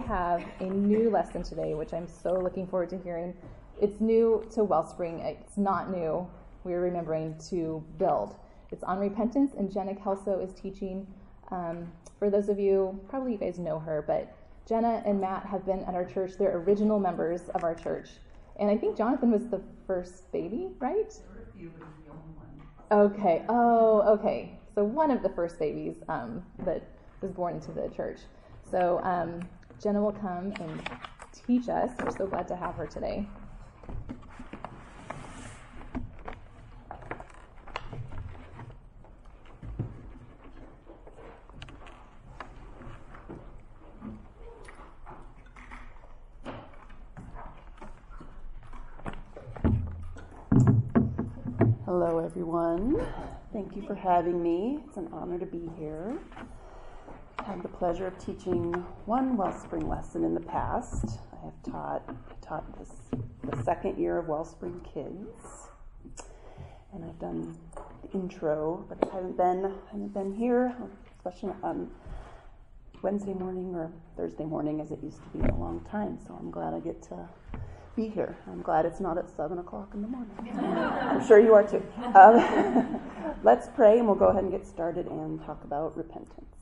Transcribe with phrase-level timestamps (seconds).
[0.00, 3.34] have a new lesson today, which I'm so looking forward to hearing.
[3.80, 6.28] It's new to Wellspring, it's not new.
[6.64, 8.36] We're remembering to build.
[8.70, 11.06] It's on repentance, and Jenna Kelso is teaching.
[11.50, 14.36] Um, for those of you, probably you guys know her, but
[14.66, 16.32] Jenna and Matt have been at our church.
[16.38, 18.10] They're original members of our church.
[18.58, 21.12] And I think Jonathan was the first baby, right?
[22.92, 23.44] Okay.
[23.48, 24.58] Oh, okay.
[24.74, 26.82] So one of the first babies um, that
[27.20, 28.20] was born into the church.
[28.70, 29.40] So um,
[29.82, 30.90] Jenna will come and
[31.32, 31.90] teach us.
[32.04, 33.26] We're so glad to have her today.
[51.86, 53.02] Hello, everyone.
[53.54, 54.80] Thank you for having me.
[54.86, 56.18] It's an honor to be here.
[57.50, 58.72] Had the pleasure of teaching
[59.06, 61.18] one Wellspring lesson in the past.
[61.32, 62.92] I have taught taught this
[63.42, 65.66] the second year of Wellspring Kids,
[66.94, 67.58] and I've done
[68.04, 70.76] the intro, but I haven't been I haven't been here,
[71.16, 71.90] especially on
[73.02, 76.20] Wednesday morning or Thursday morning, as it used to be in a long time.
[76.24, 77.28] So I'm glad I get to
[77.96, 78.36] be here.
[78.46, 80.36] I'm glad it's not at 7 o'clock in the morning.
[80.56, 81.82] I'm sure you are too.
[82.14, 83.00] Um,
[83.42, 86.59] let's pray and we'll go ahead and get started and talk about repentance.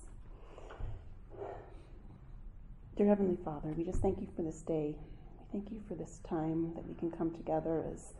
[2.98, 4.96] Dear Heavenly Father, we just thank you for this day.
[5.38, 8.12] We thank you for this time that we can come together as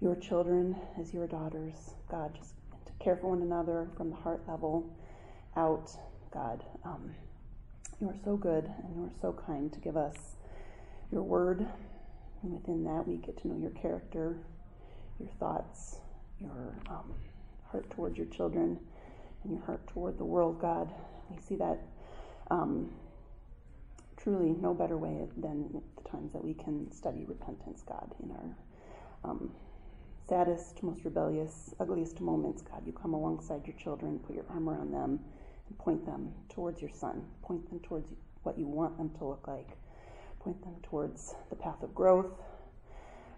[0.00, 1.94] your children, as your daughters.
[2.10, 2.54] God, just
[2.86, 4.84] to care for one another from the heart level
[5.56, 5.92] out.
[6.34, 7.14] God, um,
[8.00, 10.16] you are so good and you are so kind to give us
[11.12, 11.64] your word
[12.42, 14.36] and within that, we get to know your character,
[15.20, 15.98] your thoughts,
[16.40, 17.14] your um,
[17.70, 18.76] heart towards your children,
[19.44, 20.90] and your heart toward the world, God.
[21.30, 21.78] We see that
[22.50, 22.90] um,
[24.22, 29.30] truly no better way than the times that we can study repentance, God, in our
[29.30, 29.50] um,
[30.28, 32.62] saddest, most rebellious, ugliest moments.
[32.62, 35.20] God, you come alongside your children, put your arm around them,
[35.68, 37.24] and point them towards your Son.
[37.42, 38.08] Point them towards
[38.42, 39.76] what you want them to look like
[40.40, 42.32] point them towards the path of growth.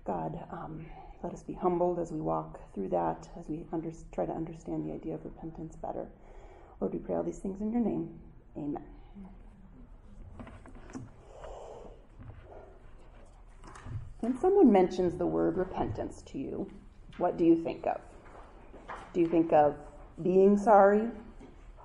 [0.07, 0.87] God, um,
[1.23, 4.89] let us be humbled as we walk through that, as we under, try to understand
[4.89, 6.09] the idea of repentance better.
[6.81, 8.19] Lord, we pray all these things in your name.
[8.57, 8.85] Amen.
[14.23, 16.71] When someone mentions the word repentance to you,
[17.19, 18.01] what do you think of?
[19.13, 19.77] Do you think of
[20.23, 21.09] being sorry?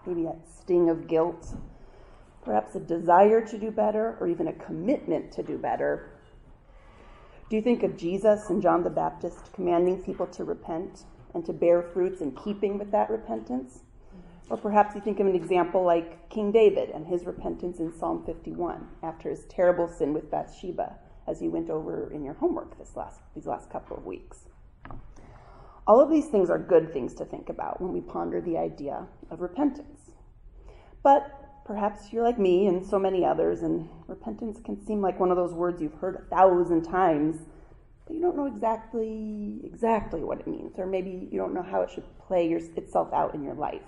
[0.06, 1.54] Maybe a sting of guilt?
[2.48, 6.10] perhaps a desire to do better, or even a commitment to do better.
[7.50, 11.52] Do you think of Jesus and John the Baptist commanding people to repent and to
[11.52, 13.84] bear fruits in keeping with that repentance?
[14.50, 18.24] Or perhaps you think of an example like King David and his repentance in Psalm
[18.26, 20.96] 51 after his terrible sin with Bathsheba,
[21.28, 24.48] as you went over in your homework this last, these last couple of weeks.
[25.86, 29.08] All of these things are good things to think about when we ponder the idea
[29.30, 30.12] of repentance.
[31.04, 35.32] But Perhaps you're like me and so many others, and repentance can seem like one
[35.32, 37.36] of those words you've heard a thousand times,
[38.06, 41.82] but you don't know exactly exactly what it means, or maybe you don't know how
[41.82, 43.82] it should play your, itself out in your life.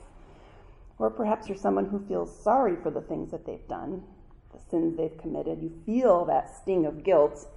[0.98, 4.04] Or perhaps you're someone who feels sorry for the things that they've done,
[4.70, 5.62] sins they've committed.
[5.62, 7.48] You feel that sting of guilt.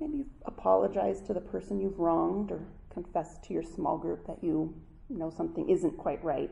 [0.00, 2.60] Maybe you apologize to the person you've wronged, or
[2.92, 4.74] confess to your small group that you
[5.08, 6.50] know something isn't quite right,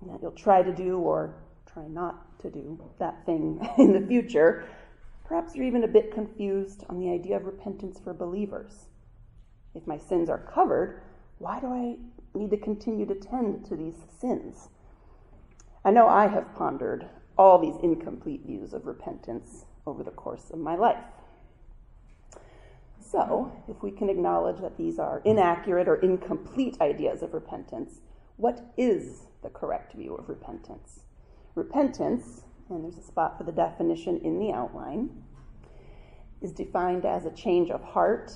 [0.00, 1.34] and that you'll try to do or
[1.66, 4.64] try not to do that thing in the future.
[5.24, 8.86] Perhaps you're even a bit confused on the idea of repentance for believers.
[9.74, 11.00] If my sins are covered,
[11.38, 11.96] why do I
[12.38, 14.68] need to continue to tend to these sins?
[15.84, 20.58] I know I have pondered all these incomplete views of repentance over the course of
[20.58, 21.04] my life.
[23.00, 28.00] So, if we can acknowledge that these are inaccurate or incomplete ideas of repentance,
[28.36, 31.00] what is the correct view of repentance?
[31.54, 35.10] Repentance, and there's a spot for the definition in the outline,
[36.40, 38.32] is defined as a change of heart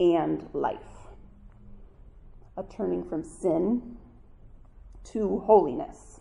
[0.00, 1.08] and life,
[2.56, 3.96] a turning from sin
[5.04, 6.20] to holiness.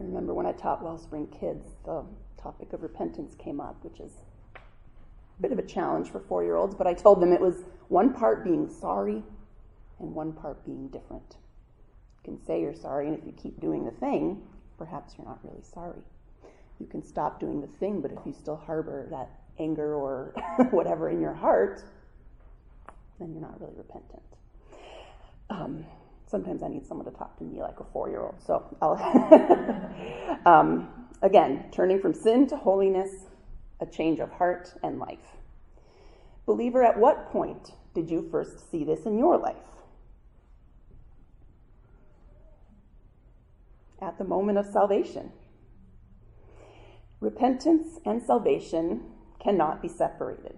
[0.00, 2.02] I remember when I taught Wellspring Kids, the
[2.40, 4.12] topic of repentance came up, which is
[4.56, 7.64] a bit of a challenge for four year olds, but I told them it was
[7.88, 9.22] one part being sorry
[9.98, 11.36] and one part being different.
[12.16, 14.40] You can say you're sorry, and if you keep doing the thing,
[14.78, 16.00] perhaps you're not really sorry.
[16.78, 20.32] You can stop doing the thing, but if you still harbor that anger or
[20.70, 21.84] whatever in your heart,
[23.18, 24.22] then you're not really repentant.
[25.50, 25.84] Um,
[26.30, 28.36] sometimes I need someone to talk to me like a four year old.
[28.44, 28.96] So I'll.
[30.46, 30.88] um,
[31.22, 33.10] again, turning from sin to holiness,
[33.80, 35.36] a change of heart and life.
[36.46, 39.56] Believer, at what point did you first see this in your life?
[44.00, 45.32] At the moment of salvation.
[47.20, 49.02] Repentance and salvation
[49.42, 50.56] cannot be separated.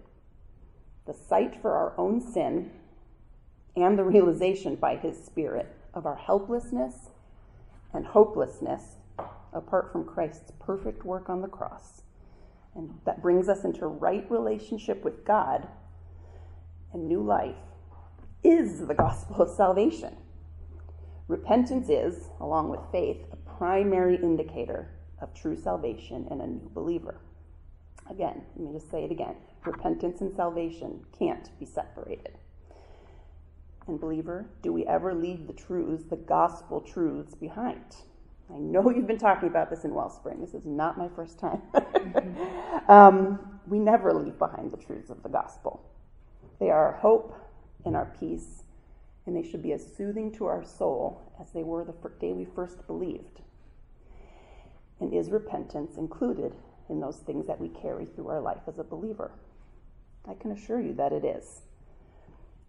[1.06, 2.70] The sight for our own sin
[3.76, 7.10] and the realization by His Spirit of our helplessness
[7.92, 8.96] and hopelessness
[9.52, 12.02] apart from Christ's perfect work on the cross.
[12.74, 15.68] And that brings us into right relationship with God
[16.92, 17.56] and new life
[18.42, 20.16] is the gospel of salvation.
[21.28, 24.90] Repentance is, along with faith, a primary indicator
[25.20, 27.20] of true salvation in a new believer.
[28.10, 32.36] Again, let me just say it again repentance and salvation can't be separated.
[33.86, 37.96] And, believer, do we ever leave the truths, the gospel truths, behind?
[38.52, 40.40] I know you've been talking about this in Wellspring.
[40.40, 41.62] This is not my first time.
[42.88, 45.82] um, we never leave behind the truths of the gospel.
[46.60, 47.34] They are our hope
[47.84, 48.62] and our peace,
[49.26, 52.44] and they should be as soothing to our soul as they were the day we
[52.44, 53.40] first believed.
[55.00, 56.54] And is repentance included
[56.88, 59.32] in those things that we carry through our life as a believer?
[60.28, 61.62] I can assure you that it is.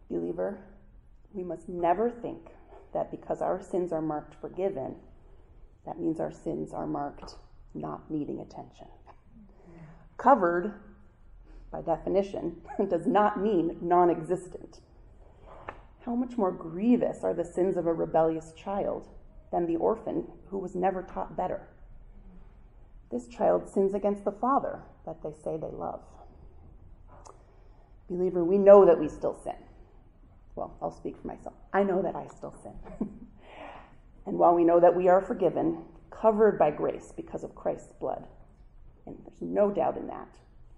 [0.09, 0.59] Believer,
[1.33, 2.51] we must never think
[2.93, 4.95] that because our sins are marked forgiven,
[5.85, 7.35] that means our sins are marked
[7.73, 8.87] not needing attention.
[10.17, 10.73] Covered,
[11.71, 14.79] by definition, does not mean non existent.
[16.05, 19.07] How much more grievous are the sins of a rebellious child
[19.51, 21.67] than the orphan who was never taught better?
[23.09, 26.01] This child sins against the father that they say they love.
[28.09, 29.55] Believer, we know that we still sin.
[30.55, 31.55] Well, I'll speak for myself.
[31.73, 33.09] I know that I still sin.
[34.25, 38.25] And while we know that we are forgiven, covered by grace because of Christ's blood,
[39.05, 40.29] and there's no doubt in that,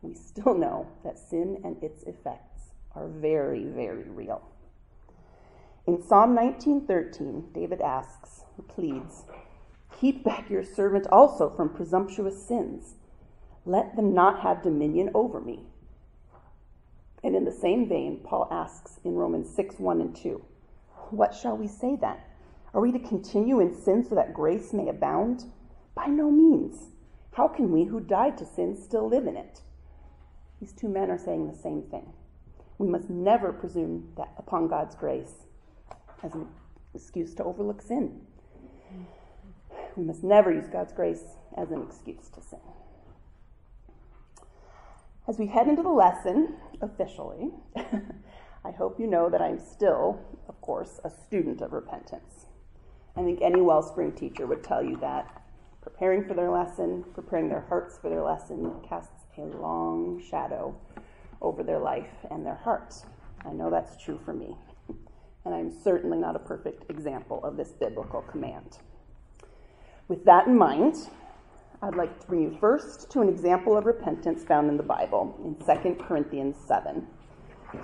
[0.02, 4.42] we still know that sin and its effects are very, very real.
[5.86, 9.26] In Psalm 19:13, David asks, pleads,
[9.92, 12.96] "Keep back your servant also from presumptuous sins.
[13.66, 15.68] Let them not have dominion over me."
[17.26, 20.46] And in the same vein, Paul asks in Romans 6, 1 and 2,
[21.10, 22.18] What shall we say then?
[22.72, 25.46] Are we to continue in sin so that grace may abound?
[25.96, 26.92] By no means.
[27.32, 29.62] How can we who died to sin still live in it?
[30.62, 32.14] These two men are saying the same thing.
[32.78, 35.34] We must never presume that upon God's grace
[36.22, 36.48] as an
[36.94, 38.22] excuse to overlook sin.
[39.96, 41.24] We must never use God's grace
[41.58, 42.60] as an excuse to sin.
[45.28, 50.60] As we head into the lesson officially, I hope you know that I'm still, of
[50.62, 52.48] course, a student of repentance.
[53.16, 55.44] I think any Wellspring teacher would tell you that
[55.82, 60.76] preparing for their lesson, preparing their hearts for their lesson, casts a long shadow
[61.42, 63.06] over their life and their hearts.
[63.46, 64.56] I know that's true for me.
[65.46, 68.80] And I'm certainly not a perfect example of this biblical command.
[70.08, 70.96] With that in mind,
[71.82, 75.36] I'd like to bring you first to an example of repentance found in the Bible
[75.44, 77.06] in 2 Corinthians 7.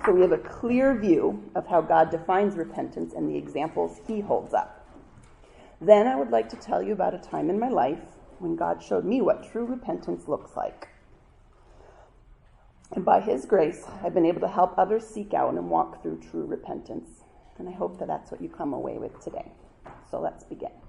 [0.04, 4.20] So we have a clear view of how God defines repentance and the examples he
[4.20, 4.86] holds up.
[5.80, 8.00] Then I would like to tell you about a time in my life
[8.38, 10.88] when God showed me what true repentance looks like.
[12.92, 16.20] And by His grace, I've been able to help others seek out and walk through
[16.20, 17.24] true repentance.
[17.58, 19.52] And I hope that that's what you come away with today.
[20.10, 20.81] So let's begin.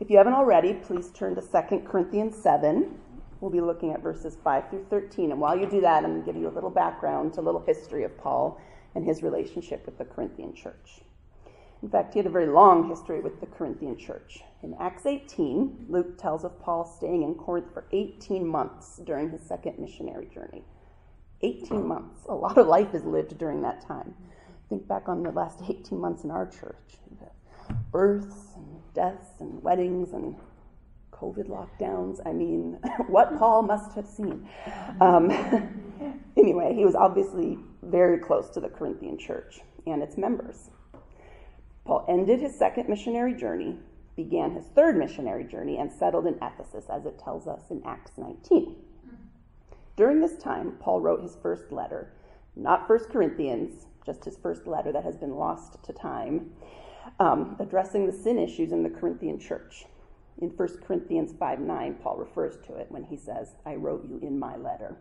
[0.00, 2.98] If you haven't already, please turn to 2 Corinthians 7.
[3.40, 5.30] We'll be looking at verses 5 through 13.
[5.30, 7.60] And while you do that, I'm going to give you a little background, a little
[7.60, 8.58] history of Paul
[8.94, 11.02] and his relationship with the Corinthian church.
[11.82, 14.42] In fact, he had a very long history with the Corinthian church.
[14.62, 19.42] In Acts 18, Luke tells of Paul staying in Corinth for 18 months during his
[19.42, 20.64] second missionary journey.
[21.42, 22.24] 18 months.
[22.26, 24.14] A lot of life is lived during that time.
[24.70, 27.00] Think back on the last 18 months in our church
[27.90, 30.36] births and deaths and weddings and
[31.12, 32.18] COVID lockdowns.
[32.26, 32.78] I mean,
[33.08, 34.48] what Paul must have seen.
[35.00, 35.30] Um,
[36.36, 40.70] anyway, he was obviously very close to the Corinthian church and its members.
[41.84, 43.76] Paul ended his second missionary journey,
[44.16, 48.12] began his third missionary journey, and settled in Ephesus, as it tells us in Acts
[48.16, 48.76] 19.
[49.96, 52.12] During this time, Paul wrote his first letter,
[52.56, 56.52] not First Corinthians, just his first letter that has been lost to time,
[57.18, 59.84] um, addressing the sin issues in the Corinthian church.
[60.40, 64.18] In 1 Corinthians 5 9, Paul refers to it when he says, I wrote you
[64.22, 64.96] in my letter.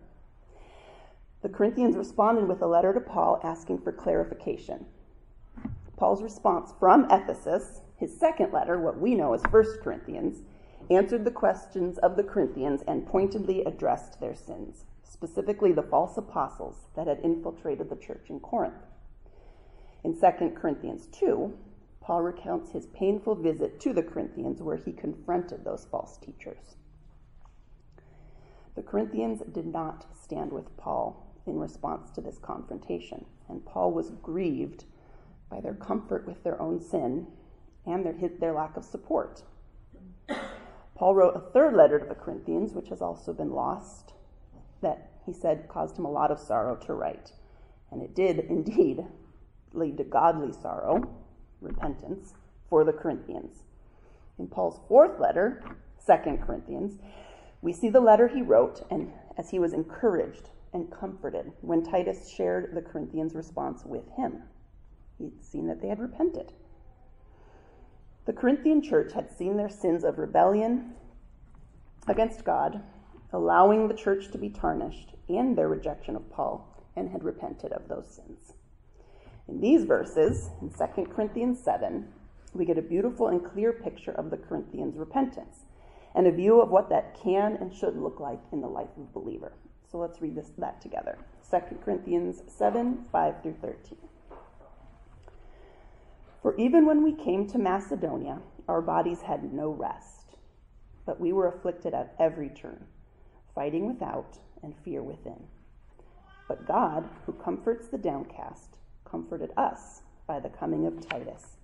[1.41, 4.85] The Corinthians responded with a letter to Paul asking for clarification.
[5.95, 10.43] Paul's response from Ephesus, his second letter, what we know as 1 Corinthians,
[10.89, 16.87] answered the questions of the Corinthians and pointedly addressed their sins, specifically the false apostles
[16.95, 18.85] that had infiltrated the church in Corinth.
[20.03, 21.53] In 2 Corinthians 2,
[22.09, 26.75] Paul recounts his painful visit to the Corinthians where he confronted those false teachers.
[28.73, 34.09] The Corinthians did not stand with Paul in response to this confrontation, and Paul was
[34.23, 34.85] grieved
[35.51, 37.27] by their comfort with their own sin
[37.85, 39.43] and their, their lack of support.
[40.95, 44.13] Paul wrote a third letter to the Corinthians, which has also been lost,
[44.81, 47.33] that he said caused him a lot of sorrow to write.
[47.91, 49.05] And it did indeed
[49.73, 51.18] lead to godly sorrow,
[51.61, 52.33] repentance,
[52.69, 53.63] for the Corinthians.
[54.37, 55.63] In Paul's fourth letter,
[56.05, 56.99] 2 Corinthians,
[57.61, 62.29] we see the letter he wrote and as he was encouraged and comforted when Titus
[62.29, 64.43] shared the Corinthians' response with him.
[65.17, 66.53] He'd seen that they had repented.
[68.25, 70.93] The Corinthian church had seen their sins of rebellion
[72.07, 72.81] against God,
[73.33, 77.87] allowing the church to be tarnished, and their rejection of Paul, and had repented of
[77.87, 78.53] those sins.
[79.49, 82.07] In these verses, in 2 Corinthians 7,
[82.53, 85.65] we get a beautiful and clear picture of the Corinthians' repentance
[86.13, 89.03] and a view of what that can and should look like in the life of
[89.03, 89.53] a believer.
[89.91, 91.17] So let's read this, that together.
[91.49, 93.97] 2 Corinthians 7 5 through 13.
[96.43, 100.35] For even when we came to Macedonia, our bodies had no rest,
[101.07, 102.85] but we were afflicted at every turn,
[103.55, 105.47] fighting without and fear within.
[106.47, 108.78] But God, who comforts the downcast,
[109.09, 111.57] comforted us by the coming of Titus,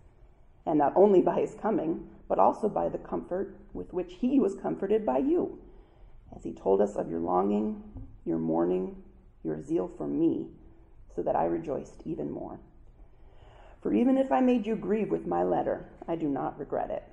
[0.66, 4.56] and not only by his coming, but also by the comfort with which he was
[4.56, 5.60] comforted by you,
[6.36, 7.84] as he told us of your longing,
[8.26, 8.96] your mourning,
[9.44, 10.48] your zeal for me,
[11.16, 12.60] so that I rejoiced even more.
[13.82, 17.04] For even if I made you grieve with my letter, I do not regret it,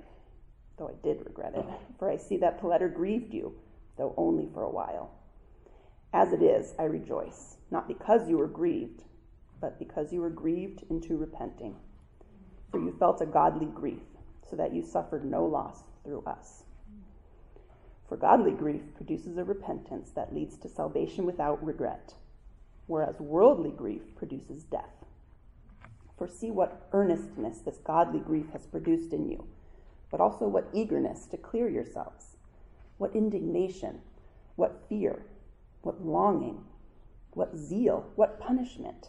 [0.79, 1.67] though I did regret it,
[1.99, 3.55] for I see that the letter grieved you,
[3.99, 5.11] though only for a while.
[6.15, 9.03] As it is, I rejoice, not because you were grieved,
[9.62, 11.76] but because you were grieved into repenting.
[12.71, 14.02] For you felt a godly grief,
[14.50, 16.64] so that you suffered no loss through us.
[18.09, 22.14] For godly grief produces a repentance that leads to salvation without regret,
[22.87, 25.07] whereas worldly grief produces death.
[26.19, 29.47] For see what earnestness this godly grief has produced in you,
[30.11, 32.37] but also what eagerness to clear yourselves,
[32.99, 34.00] what indignation,
[34.57, 35.23] what fear,
[35.83, 36.64] what longing,
[37.33, 39.09] what zeal, what punishment.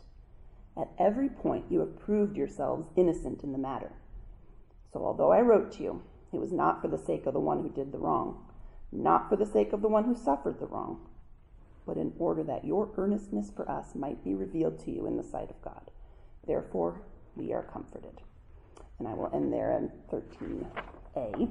[0.78, 3.92] At every point you have proved yourselves innocent in the matter.
[4.92, 7.62] So although I wrote to you, it was not for the sake of the one
[7.62, 8.46] who did the wrong,
[8.92, 11.08] not for the sake of the one who suffered the wrong,
[11.86, 15.24] but in order that your earnestness for us might be revealed to you in the
[15.24, 15.92] sight of God.
[16.48, 17.02] Therefore,
[17.36, 18.22] we are comforted.
[19.00, 21.50] And I will end there in 13a.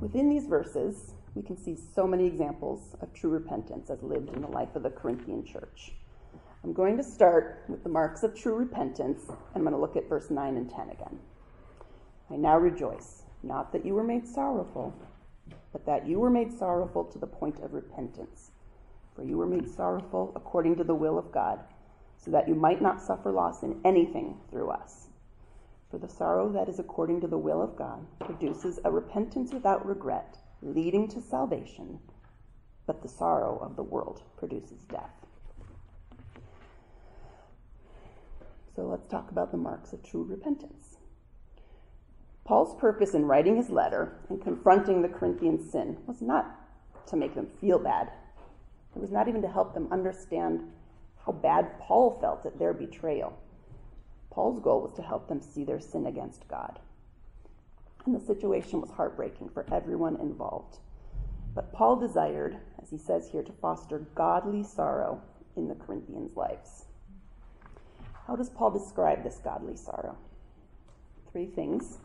[0.00, 4.40] Within these verses, we can see so many examples of true repentance as lived in
[4.40, 5.92] the life of the Corinthian church.
[6.64, 9.96] I'm going to start with the marks of true repentance, and I'm going to look
[9.96, 11.18] at verse 9 and 10 again.
[12.30, 14.92] I now rejoice, not that you were made sorrowful,
[15.72, 18.50] but that you were made sorrowful to the point of repentance.
[19.14, 21.60] For you were made sorrowful according to the will of God,
[22.16, 25.08] so that you might not suffer loss in anything through us.
[25.90, 29.86] For the sorrow that is according to the will of God produces a repentance without
[29.86, 32.00] regret leading to salvation,
[32.86, 35.26] but the sorrow of the world produces death.
[38.74, 40.96] So let's talk about the marks of true repentance.
[42.44, 46.58] Paul's purpose in writing his letter and confronting the Corinthian sin was not
[47.06, 48.10] to make them feel bad.
[48.96, 50.62] It was not even to help them understand
[51.26, 53.38] how bad Paul felt at their betrayal.
[54.30, 56.78] Paul's goal was to help them see their sin against God
[58.06, 60.78] and the situation was heartbreaking for everyone involved.
[61.54, 65.20] But Paul desired, as he says here, to foster godly sorrow
[65.56, 66.84] in the Corinthians' lives.
[68.26, 70.16] How does Paul describe this godly sorrow?
[71.32, 71.98] Three things.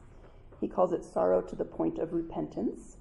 [0.60, 2.98] He calls it sorrow to the point of repentance.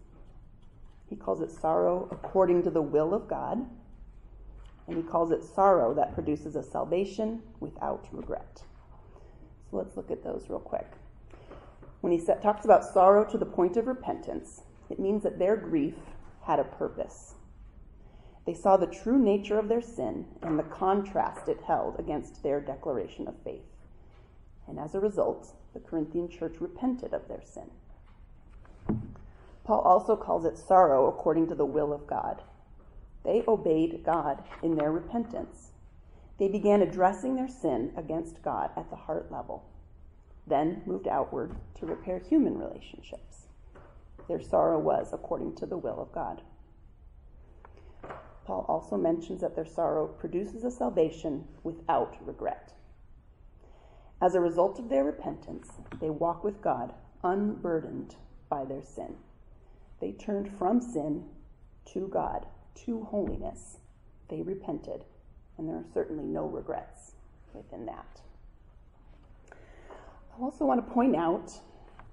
[1.08, 3.64] He calls it sorrow according to the will of God.
[4.88, 8.62] And he calls it sorrow that produces a salvation without regret.
[9.70, 10.90] So let's look at those real quick.
[12.02, 15.94] When he talks about sorrow to the point of repentance, it means that their grief
[16.42, 17.37] had a purpose.
[18.44, 22.61] They saw the true nature of their sin and the contrast it held against their
[22.61, 23.62] declaration of faith.
[24.66, 27.71] And as a result, the Corinthian church repented of their sin.
[29.62, 32.42] Paul also calls it sorrow according to the will of God.
[33.25, 35.71] They obeyed God in their repentance.
[36.38, 39.62] They began addressing their sin against God at the heart level,
[40.46, 43.46] then moved outward to repair human relationships.
[44.28, 46.42] Their sorrow was according to the will of God.
[48.44, 52.72] Paul also mentions that their sorrow produces a salvation without regret.
[54.20, 55.70] As a result of their repentance,
[56.00, 56.94] they walk with God
[57.25, 58.16] unburdened
[58.49, 59.16] by their sin.
[60.00, 61.25] They turned from sin
[61.87, 62.46] to God,
[62.84, 63.78] to holiness.
[64.28, 65.04] They repented,
[65.56, 67.12] and there are certainly no regrets
[67.52, 68.20] within that.
[70.39, 71.53] I also want to point out,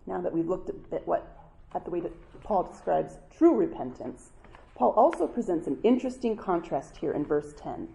[0.06, 1.36] now that we've looked at what
[1.74, 4.32] at the way that Paul describes true repentance,
[4.76, 7.88] Paul also presents an interesting contrast here in verse 10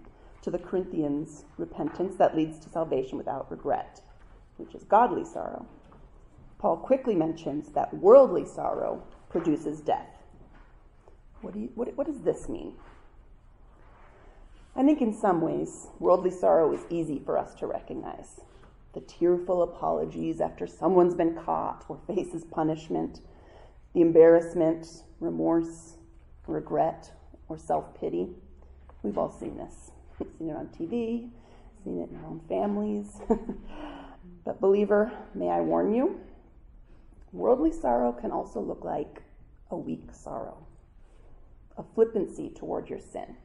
[0.43, 4.01] to the Corinthians' repentance that leads to salvation without regret,
[4.59, 5.67] which is godly sorrow.
[6.59, 10.23] Paul quickly mentions that worldly sorrow produces death.
[11.41, 12.75] What, do you, what, what does this mean?
[14.77, 18.41] I think in some ways, worldly sorrow is easy for us to recognize.
[18.95, 23.21] The tearful apologies after someone's been caught or faces punishment,
[23.93, 25.97] the embarrassment, remorse,
[26.47, 27.11] regret,
[27.49, 28.29] or self pity.
[29.03, 29.91] We've all seen this.
[30.19, 31.29] We've seen it on TV,
[31.83, 33.21] seen it in our own families.
[34.45, 36.21] but, believer, may I warn you,
[37.33, 39.23] worldly sorrow can also look like
[39.73, 40.69] a weak sorrow,
[41.77, 43.37] a flippancy toward your sin.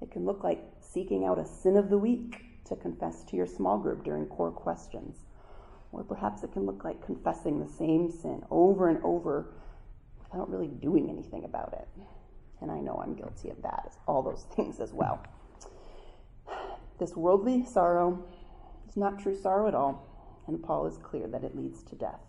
[0.00, 3.46] It can look like seeking out a sin of the week to confess to your
[3.46, 5.24] small group during core questions
[5.92, 9.46] or perhaps it can look like confessing the same sin over and over
[10.22, 11.88] without really doing anything about it.
[12.60, 15.22] And I know I'm guilty of that, all those things as well.
[16.98, 18.24] This worldly sorrow
[18.88, 20.04] is not true sorrow at all,
[20.46, 22.20] and Paul is clear that it leads to death.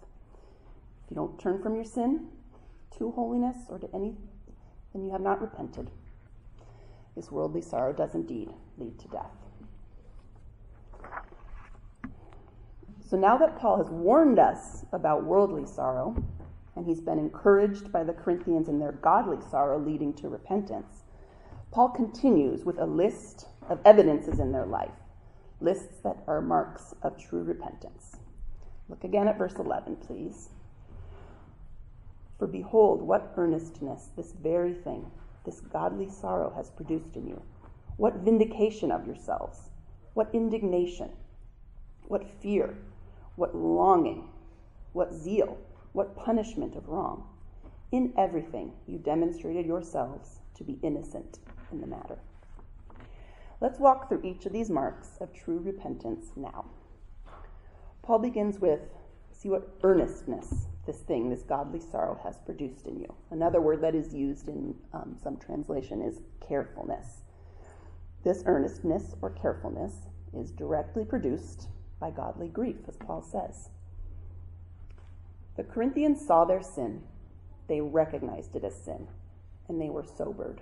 [1.03, 2.27] If you don't turn from your sin
[2.98, 4.15] to holiness or to any,
[4.93, 5.89] then you have not repented.
[7.15, 9.49] This worldly sorrow does indeed lead to death.
[13.09, 16.15] So now that Paul has warned us about worldly sorrow,
[16.75, 21.05] and he's been encouraged by the Corinthians in their godly sorrow leading to repentance,
[21.71, 24.91] Paul continues with a list of evidences in their life,
[25.59, 28.17] lists that are marks of true repentance.
[28.89, 30.50] Look again at verse 11, please.
[32.37, 35.09] For behold, what earnestness this very thing,
[35.45, 37.41] this godly sorrow, has produced in you.
[37.98, 39.72] What vindication of yourselves,
[40.13, 41.09] what indignation,
[42.07, 42.75] what fear
[43.39, 44.27] what longing,
[44.91, 45.57] what zeal,
[45.93, 47.23] what punishment of wrong.
[47.93, 51.39] In everything, you demonstrated yourselves to be innocent
[51.71, 52.19] in the matter.
[53.61, 56.65] Let's walk through each of these marks of true repentance now.
[58.01, 58.81] Paul begins with
[59.31, 63.13] see what earnestness this thing, this godly sorrow, has produced in you.
[63.31, 67.21] Another word that is used in um, some translation is carefulness.
[68.23, 69.93] This earnestness or carefulness
[70.33, 71.69] is directly produced
[72.00, 73.70] by godly grief, as Paul says.
[75.57, 77.03] The Corinthians saw their sin,
[77.68, 79.07] they recognized it as sin,
[79.68, 80.62] and they were sobered.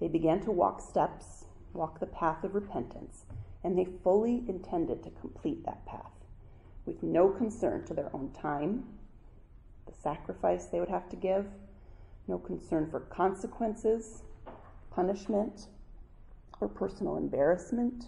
[0.00, 3.24] They began to walk steps, walk the path of repentance,
[3.62, 6.18] and they fully intended to complete that path
[6.88, 8.82] with no concern to their own time,
[9.86, 11.46] the sacrifice they would have to give,
[12.26, 14.22] no concern for consequences,
[14.90, 15.66] punishment,
[16.60, 18.06] or personal embarrassment.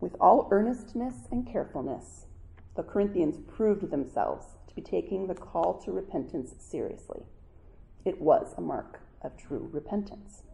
[0.00, 2.26] With all earnestness and carefulness,
[2.76, 7.22] the Corinthians proved themselves to be taking the call to repentance seriously.
[8.04, 10.44] It was a mark of true repentance.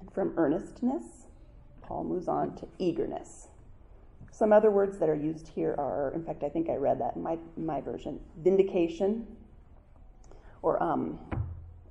[0.00, 1.26] And from earnestness,
[1.82, 3.46] Paul moves on to eagerness.
[4.32, 7.14] Some other words that are used here are, in fact, I think I read that
[7.14, 9.26] in my, my version vindication,
[10.62, 11.18] or um,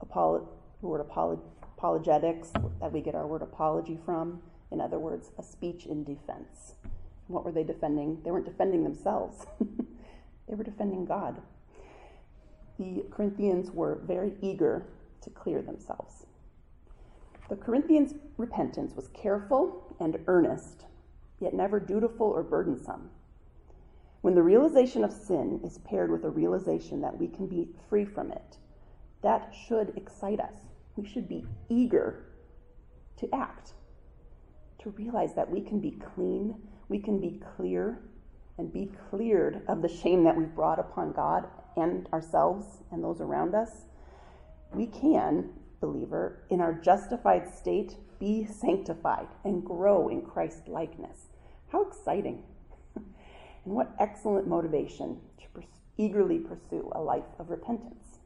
[0.04, 0.48] apolo-
[0.82, 1.40] word apolo-
[1.78, 6.76] apologetics, that we get our word apology from, in other words, a speech in defense.
[7.28, 8.22] What were they defending?
[8.24, 9.46] They weren't defending themselves,
[10.48, 11.42] they were defending God.
[12.80, 14.88] The Corinthians were very eager
[15.22, 16.26] to clear themselves.
[17.50, 20.86] The Corinthians' repentance was careful and earnest,
[21.40, 23.10] yet never dutiful or burdensome.
[24.22, 28.06] When the realization of sin is paired with a realization that we can be free
[28.06, 28.58] from it,
[29.22, 30.56] that should excite us.
[30.96, 32.26] We should be eager
[33.18, 33.74] to act
[34.84, 36.56] to realize that we can be clean,
[36.90, 38.02] we can be clear,
[38.58, 43.22] and be cleared of the shame that we've brought upon God and ourselves and those
[43.22, 43.86] around us,
[44.74, 51.30] we can, believer, in our justified state, be sanctified and grow in Christ likeness.
[51.72, 52.44] How exciting!
[52.96, 55.66] and what excellent motivation to pers-
[55.98, 58.20] eagerly pursue a life of repentance.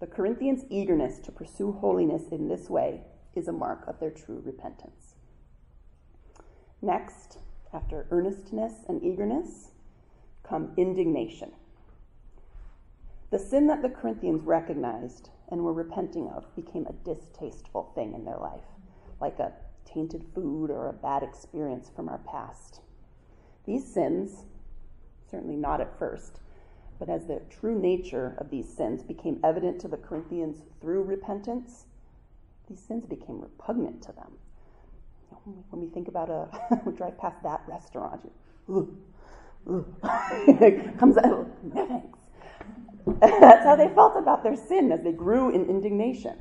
[0.00, 3.00] The Corinthians' eagerness to pursue holiness in this way
[3.34, 4.97] is a mark of their true repentance.
[6.80, 7.38] Next,
[7.72, 9.72] after earnestness and eagerness,
[10.42, 11.52] come indignation.
[13.30, 18.24] The sin that the Corinthians recognized and were repenting of became a distasteful thing in
[18.24, 18.64] their life,
[19.20, 19.52] like a
[19.84, 22.80] tainted food or a bad experience from our past.
[23.66, 24.44] These sins,
[25.30, 26.40] certainly not at first,
[26.98, 31.86] but as the true nature of these sins became evident to the Corinthians through repentance,
[32.68, 34.38] these sins became repugnant to them.
[35.70, 36.48] When we think about a,
[36.86, 38.30] we drive past that restaurant,
[38.68, 38.96] ooh,
[39.68, 39.86] ooh,
[40.98, 42.18] comes out, no thanks.
[43.20, 46.36] That's how they felt about their sin as they grew in indignation.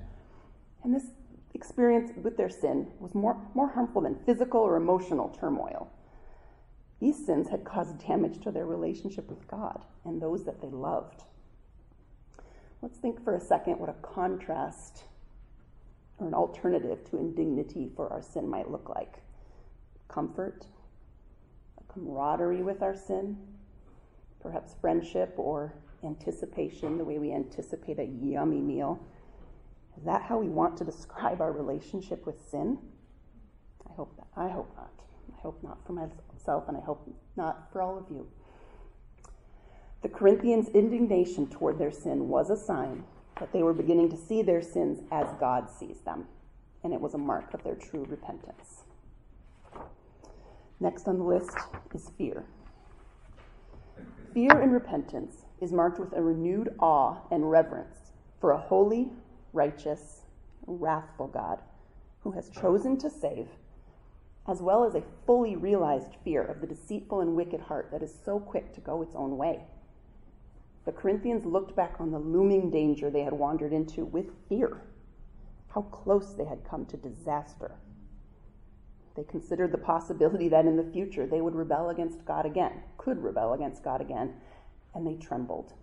[0.83, 1.05] And this
[1.53, 5.89] experience with their sin was more, more harmful than physical or emotional turmoil.
[6.99, 11.23] These sins had caused damage to their relationship with God and those that they loved.
[12.81, 15.03] Let's think for a second what a contrast
[16.19, 19.21] or an alternative to indignity for our sin might look like
[20.07, 20.65] comfort,
[21.79, 23.37] a camaraderie with our sin,
[24.41, 28.99] perhaps friendship or anticipation, the way we anticipate a yummy meal.
[29.97, 32.77] Is that how we want to describe our relationship with sin?
[33.89, 34.19] I hope.
[34.35, 34.91] I hope not.
[35.35, 38.27] I hope not for myself, and I hope not for all of you.
[40.03, 43.03] The Corinthians' indignation toward their sin was a sign
[43.39, 46.27] that they were beginning to see their sins as God sees them,
[46.83, 48.83] and it was a mark of their true repentance.
[50.79, 51.57] Next on the list
[51.93, 52.45] is fear.
[54.33, 59.09] Fear and repentance is marked with a renewed awe and reverence for a holy,
[59.53, 60.21] righteous,
[60.67, 61.59] wrathful God
[62.21, 63.47] who has chosen to save,
[64.47, 68.13] as well as a fully realized fear of the deceitful and wicked heart that is
[68.23, 69.61] so quick to go its own way.
[70.87, 74.83] The Corinthians looked back on the looming danger they had wandered into with fear,
[75.67, 77.75] how close they had come to disaster.
[79.17, 83.21] They considered the possibility that in the future they would rebel against God again, could
[83.21, 84.35] rebel against God again,
[84.95, 85.73] and they trembled.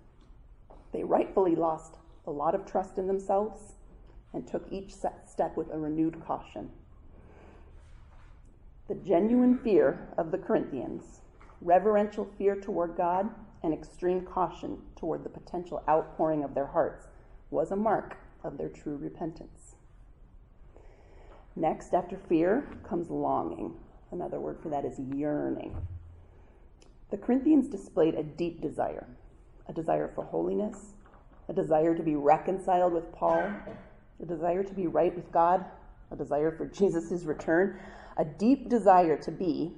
[0.95, 3.75] They rightfully lost a lot of trust in themselves
[4.33, 6.71] and took each step with a renewed caution.
[8.89, 11.21] The genuine fear of the Corinthians,
[11.61, 13.29] reverential fear toward God,
[13.65, 17.07] and extreme caution toward the potential outpouring of their hearts
[17.51, 19.75] was a mark of their true repentance.
[21.57, 23.75] Next, after fear, comes longing.
[24.13, 25.75] Another word for that is yearning.
[27.11, 29.07] The Corinthians displayed a deep desire
[29.67, 30.93] a desire for holiness,
[31.49, 33.51] a desire to be reconciled with Paul,
[34.23, 35.65] a desire to be right with God,
[36.11, 37.79] a desire for Jesus' return,
[38.19, 39.73] a deep desire to be,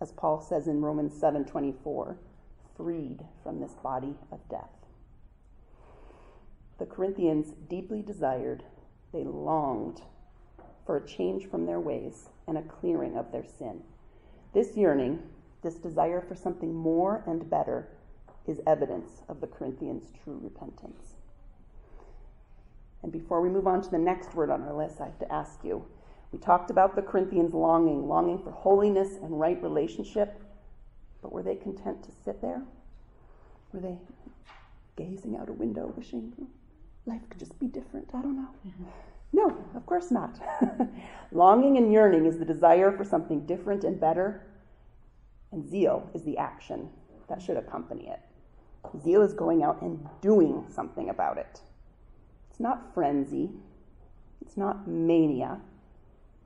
[0.00, 2.16] as Paul says in Romans 7:24,
[2.76, 4.70] freed from this body of death.
[6.78, 8.64] The Corinthians deeply desired,
[9.12, 10.02] they longed
[10.84, 13.82] for a change from their ways and a clearing of their sin.
[14.52, 15.22] This yearning
[15.62, 17.88] this desire for something more and better
[18.46, 21.16] is evidence of the Corinthians' true repentance.
[23.02, 25.32] And before we move on to the next word on our list, I have to
[25.32, 25.84] ask you
[26.32, 30.40] we talked about the Corinthians longing, longing for holiness and right relationship,
[31.26, 32.62] but were they content to sit there?
[33.72, 33.98] Were they
[34.94, 36.32] gazing out a window, wishing
[37.04, 38.08] life could just be different?
[38.14, 38.48] I don't know.
[38.64, 38.84] Mm-hmm.
[39.32, 40.38] No, of course not.
[41.32, 44.46] longing and yearning is the desire for something different and better
[45.50, 46.90] and zeal is the action
[47.28, 48.20] that should accompany it.
[49.02, 51.60] Zeal is going out and doing something about it.
[52.50, 53.50] It's not frenzy,
[54.42, 55.58] it's not mania,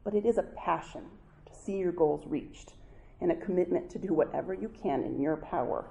[0.04, 1.02] but it is a passion
[1.44, 2.72] to see your goals reached
[3.20, 5.87] and a commitment to do whatever you can in your power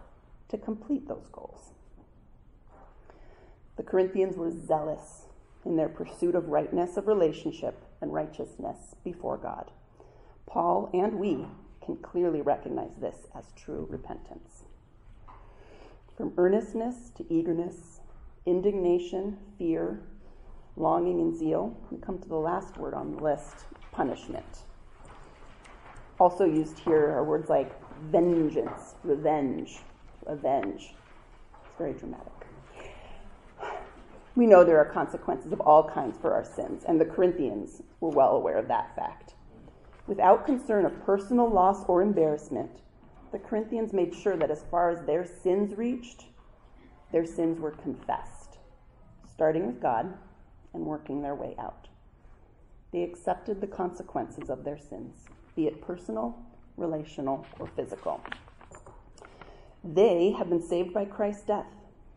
[0.49, 1.71] to complete those goals.
[3.77, 5.25] The Corinthians were zealous
[5.65, 9.71] in their pursuit of rightness of relationship and righteousness before God.
[10.45, 11.45] Paul and we
[11.83, 14.63] can clearly recognize this as true repentance.
[16.17, 18.01] From earnestness to eagerness,
[18.45, 20.01] indignation, fear,
[20.75, 24.63] longing, and zeal, we come to the last word on the list punishment.
[26.19, 27.71] Also used here are words like
[28.11, 29.79] vengeance, revenge,
[30.27, 30.93] avenge.
[31.65, 32.33] It's very dramatic.
[34.35, 38.09] We know there are consequences of all kinds for our sins, and the Corinthians were
[38.09, 39.33] well aware of that fact.
[40.07, 42.81] Without concern of personal loss or embarrassment,
[43.31, 46.25] the Corinthians made sure that as far as their sins reached,
[47.11, 48.57] their sins were confessed,
[49.31, 50.13] starting with God
[50.73, 51.87] and working their way out.
[52.91, 56.37] They accepted the consequences of their sins, be it personal,
[56.77, 58.21] relational, or physical.
[59.83, 61.67] They have been saved by Christ's death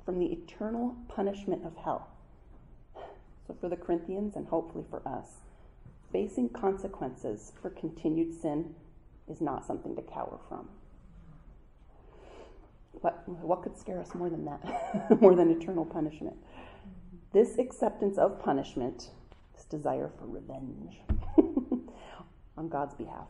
[0.04, 2.08] from the eternal punishment of hell.
[3.46, 5.26] So, for the Corinthians, and hopefully for us,
[6.12, 8.74] facing consequences for continued sin
[9.28, 10.68] is not something to cower from.
[13.02, 15.20] But what could scare us more than that?
[15.20, 16.36] more than eternal punishment?
[17.32, 19.10] This acceptance of punishment,
[19.54, 21.00] this desire for revenge
[22.62, 23.26] on God's behalf,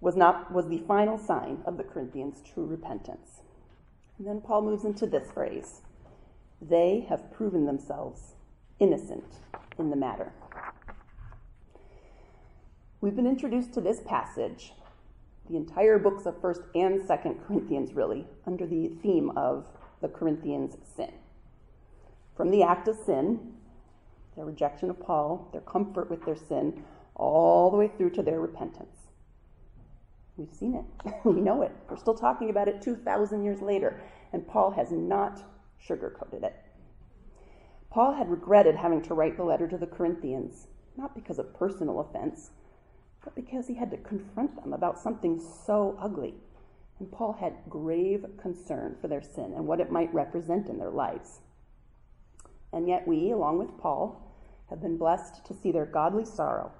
[0.00, 3.40] was not was the final sign of the Corinthians' true repentance.
[4.18, 5.82] And then Paul moves into this phrase.
[6.60, 8.34] They have proven themselves
[8.78, 9.38] innocent
[9.78, 10.32] in the matter.
[13.00, 14.72] We've been introduced to this passage,
[15.48, 19.66] the entire books of 1st and 2nd Corinthians, really, under the theme of
[20.00, 21.12] the Corinthians' sin.
[22.36, 23.52] From the act of sin,
[24.36, 26.82] their rejection of Paul, their comfort with their sin,
[27.14, 28.96] all the way through to their repentance.
[30.36, 31.14] We've seen it.
[31.24, 31.72] we know it.
[31.88, 34.00] We're still talking about it 2,000 years later,
[34.32, 35.42] and Paul has not
[35.88, 36.56] sugarcoated it.
[37.90, 42.00] Paul had regretted having to write the letter to the Corinthians, not because of personal
[42.00, 42.50] offense,
[43.22, 46.34] but because he had to confront them about something so ugly.
[46.98, 50.90] And Paul had grave concern for their sin and what it might represent in their
[50.90, 51.40] lives.
[52.72, 54.20] And yet, we, along with Paul,
[54.70, 56.72] have been blessed to see their godly sorrow,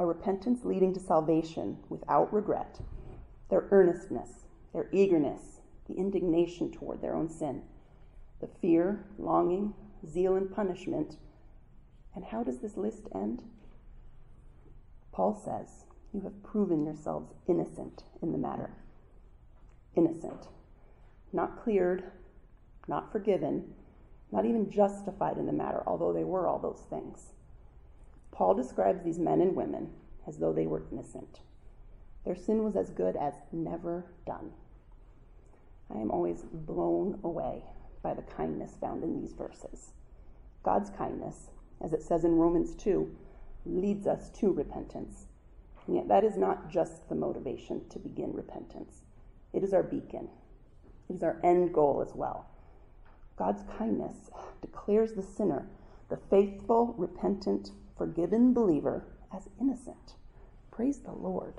[0.00, 2.80] a repentance leading to salvation without regret,
[3.50, 7.60] their earnestness, their eagerness, the indignation toward their own sin,
[8.40, 9.74] the fear, longing,
[10.08, 11.18] zeal, and punishment.
[12.14, 13.42] And how does this list end?
[15.12, 15.84] Paul says,
[16.14, 18.70] You have proven yourselves innocent in the matter.
[19.94, 20.48] Innocent.
[21.30, 22.04] Not cleared,
[22.88, 23.74] not forgiven,
[24.32, 27.34] not even justified in the matter, although they were all those things.
[28.32, 29.90] Paul describes these men and women
[30.26, 31.40] as though they were innocent.
[32.24, 34.52] Their sin was as good as never done.
[35.92, 37.64] I am always blown away
[38.02, 39.92] by the kindness found in these verses.
[40.62, 43.10] God's kindness, as it says in Romans 2,
[43.66, 45.26] leads us to repentance.
[45.86, 49.02] And yet, that is not just the motivation to begin repentance,
[49.52, 50.28] it is our beacon,
[51.08, 52.46] it is our end goal as well.
[53.36, 55.66] God's kindness declares the sinner,
[56.08, 60.14] the faithful, repentant, forgiven believer, as innocent.
[60.70, 61.52] Praise the Lord.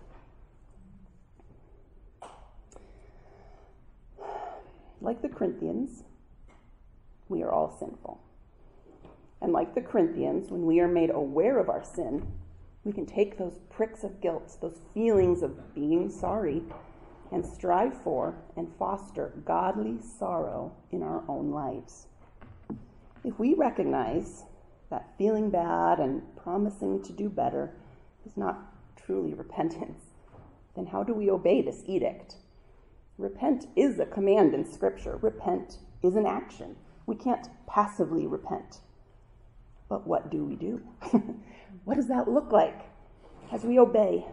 [4.99, 6.01] Like the Corinthians,
[7.29, 8.19] we are all sinful.
[9.39, 12.25] And like the Corinthians, when we are made aware of our sin,
[12.83, 16.63] we can take those pricks of guilt, those feelings of being sorry,
[17.31, 22.07] and strive for and foster godly sorrow in our own lives.
[23.23, 24.45] If we recognize
[24.91, 27.73] that feeling bad and promising to do better
[28.25, 28.59] is not
[28.95, 30.03] truly repentance,
[30.75, 32.35] then how do we obey this edict?
[33.17, 35.17] Repent is a command in Scripture.
[35.21, 36.75] Repent is an action.
[37.05, 38.79] We can't passively repent.
[39.89, 40.81] But what do we do?
[41.83, 42.79] what does that look like
[43.51, 44.25] as we obey?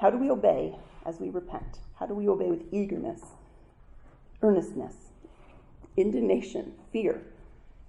[0.00, 1.78] How do we obey as we repent?
[1.98, 3.20] How do we obey with eagerness,
[4.42, 4.94] earnestness,
[5.96, 7.22] indignation, fear?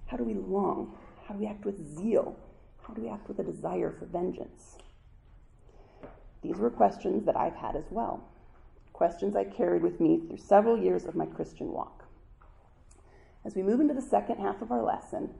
[0.06, 0.96] How do we long?
[1.26, 2.36] How do we act with zeal?
[2.86, 4.78] How do we act with a desire for vengeance?
[6.42, 8.22] These were questions that I've had as well,
[8.92, 12.04] questions I carried with me through several years of my Christian walk.
[13.44, 15.30] As we move into the second half of our lesson,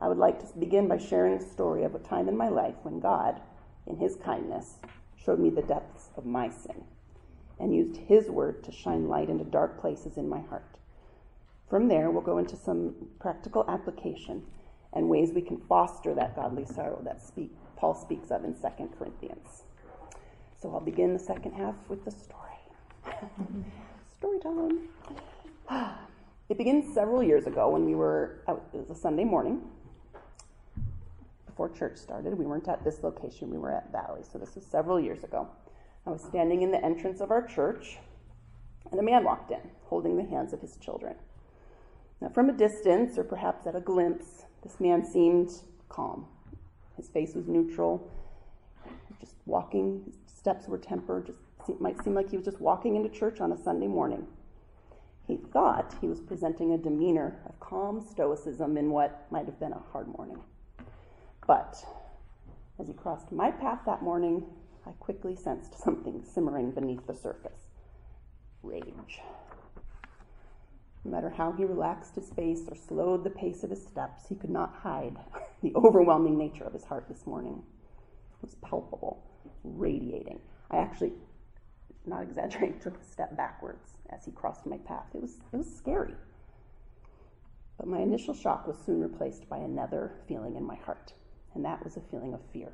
[0.00, 2.76] I would like to begin by sharing a story of a time in my life
[2.82, 3.40] when God,
[3.86, 4.78] in His kindness,
[5.16, 6.84] showed me the depths of my sin
[7.60, 10.78] and used His word to shine light into dark places in my heart.
[11.68, 14.42] From there, we'll go into some practical application
[14.94, 18.60] and ways we can foster that godly sorrow that speak, Paul speaks of in 2
[18.98, 19.64] Corinthians.
[20.60, 22.40] So I'll begin the second half with the story.
[24.16, 24.88] story time.
[26.46, 29.62] It begins several years ago when we were out, it was a Sunday morning
[31.46, 32.36] before church started.
[32.36, 34.20] We weren't at this location, we were at Valley.
[34.30, 35.48] So this was several years ago.
[36.06, 37.96] I was standing in the entrance of our church,
[38.90, 41.14] and a man walked in, holding the hands of his children.
[42.20, 45.50] Now, from a distance, or perhaps at a glimpse, this man seemed
[45.88, 46.26] calm.
[46.96, 48.10] His face was neutral,
[49.20, 53.08] just walking, his steps were tempered, just might seem like he was just walking into
[53.08, 54.26] church on a Sunday morning.
[55.26, 59.72] He thought he was presenting a demeanor of calm stoicism in what might have been
[59.72, 60.38] a hard morning.
[61.46, 61.84] But
[62.78, 64.44] as he crossed my path that morning,
[64.86, 67.70] I quickly sensed something simmering beneath the surface
[68.62, 69.20] rage.
[71.04, 74.36] No matter how he relaxed his face or slowed the pace of his steps, he
[74.36, 75.16] could not hide
[75.62, 77.62] the overwhelming nature of his heart this morning.
[78.32, 79.24] It was palpable,
[79.64, 80.40] radiating.
[80.70, 81.12] I actually,
[82.06, 85.06] not exaggerating, took a step backwards as he crossed my path.
[85.14, 86.14] It was, it was scary.
[87.78, 91.14] But my initial shock was soon replaced by another feeling in my heart,
[91.54, 92.72] and that was a feeling of fear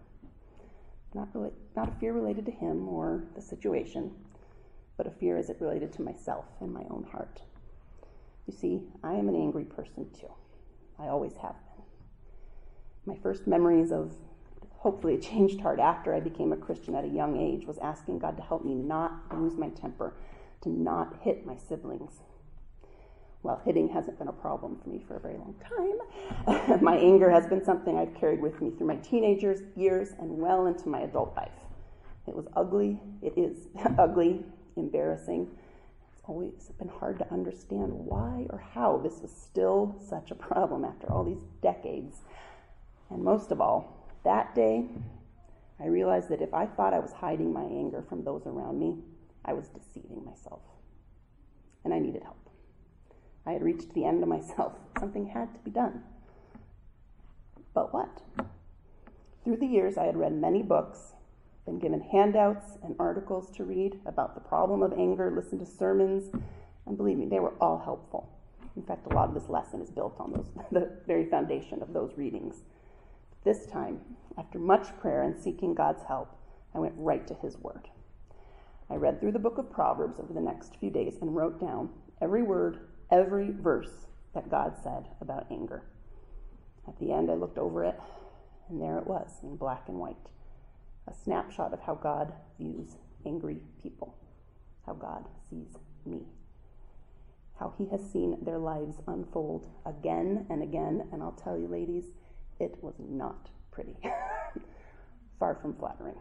[1.14, 4.12] Not, really, not a fear related to him or the situation,
[4.96, 7.42] but a fear as it related to myself and my own heart.
[8.46, 10.32] You see, I am an angry person too.
[10.98, 11.84] I always have been.
[13.06, 14.12] My first memories of
[14.80, 18.18] hopefully a changed heart after I became a Christian at a young age was asking
[18.18, 20.14] God to help me not lose my temper,
[20.62, 22.20] to not hit my siblings.
[23.42, 26.80] Well, hitting hasn't been a problem for me for a very long time.
[26.82, 30.66] my anger has been something I've carried with me through my teenagers years and well
[30.66, 31.52] into my adult life.
[32.26, 34.44] It was ugly, it is ugly,
[34.76, 35.48] embarrassing.
[36.30, 40.84] It's always been hard to understand why or how this was still such a problem
[40.84, 42.18] after all these decades.
[43.10, 44.84] And most of all, that day,
[45.80, 48.98] I realized that if I thought I was hiding my anger from those around me,
[49.44, 50.60] I was deceiving myself.
[51.84, 52.48] And I needed help.
[53.44, 54.74] I had reached the end of myself.
[55.00, 56.04] Something had to be done.
[57.74, 58.20] But what?
[59.42, 61.14] Through the years, I had read many books,
[61.70, 66.32] been given handouts and articles to read about the problem of anger, listened to sermons,
[66.84, 68.28] and believe me, they were all helpful.
[68.74, 71.92] In fact, a lot of this lesson is built on those, the very foundation of
[71.92, 72.62] those readings.
[73.44, 74.00] This time,
[74.36, 76.36] after much prayer and seeking God's help,
[76.74, 77.88] I went right to His Word.
[78.90, 81.90] I read through the book of Proverbs over the next few days and wrote down
[82.20, 82.80] every word,
[83.12, 85.84] every verse that God said about anger.
[86.88, 87.98] At the end, I looked over it,
[88.68, 90.16] and there it was in black and white
[91.10, 92.96] a snapshot of how God views
[93.26, 94.16] angry people,
[94.86, 96.22] how God sees me,
[97.58, 101.08] how He has seen their lives unfold again and again.
[101.12, 102.04] And I'll tell you, ladies,
[102.58, 103.96] it was not pretty,
[105.38, 106.16] far from flattering.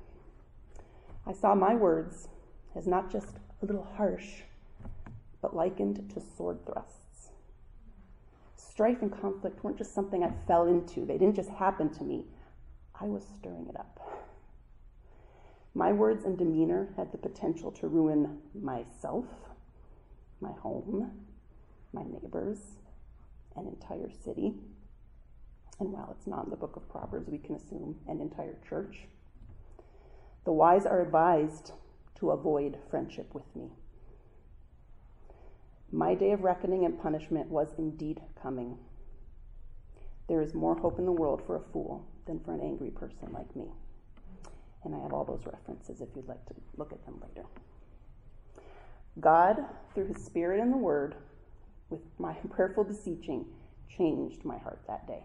[1.26, 2.28] I saw my words
[2.76, 4.42] as not just a little harsh,
[5.42, 7.30] but likened to sword thrusts.
[8.56, 12.26] Strife and conflict weren't just something I fell into, they didn't just happen to me.
[13.00, 13.99] I was stirring it up.
[15.74, 19.26] My words and demeanor had the potential to ruin myself,
[20.42, 21.12] my home,
[21.94, 22.60] my neighbors,
[23.56, 24.54] an entire city
[25.80, 29.08] and while it's not in the book of Proverbs, we can assume an entire church.
[30.44, 31.72] The wise are advised
[32.16, 33.70] to avoid friendship with me.
[35.92, 38.78] My day of reckoning and punishment was indeed coming.
[40.28, 43.32] There is more hope in the world for a fool than for an angry person
[43.32, 43.66] like me.
[44.84, 47.46] And I have all those references if you'd like to look at them later.
[49.20, 51.16] God, through his Spirit and the Word,
[51.90, 53.46] with my prayerful beseeching,
[53.90, 55.24] changed my heart that day.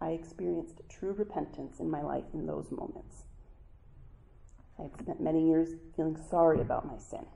[0.00, 3.24] I experienced true repentance in my life in those moments.
[4.78, 7.26] I had spent many years feeling sorry about my sin,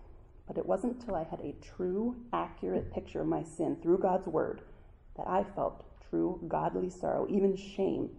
[0.47, 4.27] but it wasn't until I had a true, accurate picture of my sin through God's
[4.27, 4.63] Word
[5.17, 8.11] that I felt true godly sorrow, even shame,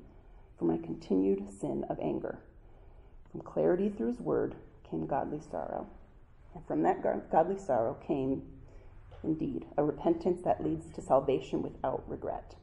[0.57, 2.39] for my continued sin of anger.
[3.35, 4.55] From clarity through His Word
[4.89, 5.87] came godly sorrow.
[6.53, 8.43] And from that godly sorrow came,
[9.23, 12.55] indeed, a repentance that leads to salvation without regret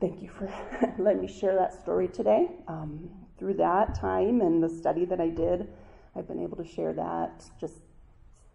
[0.00, 0.52] thank you for
[0.98, 2.48] letting me share that story today.
[2.68, 5.68] Um, through that time and the study that I did,
[6.14, 7.74] I've been able to share that, just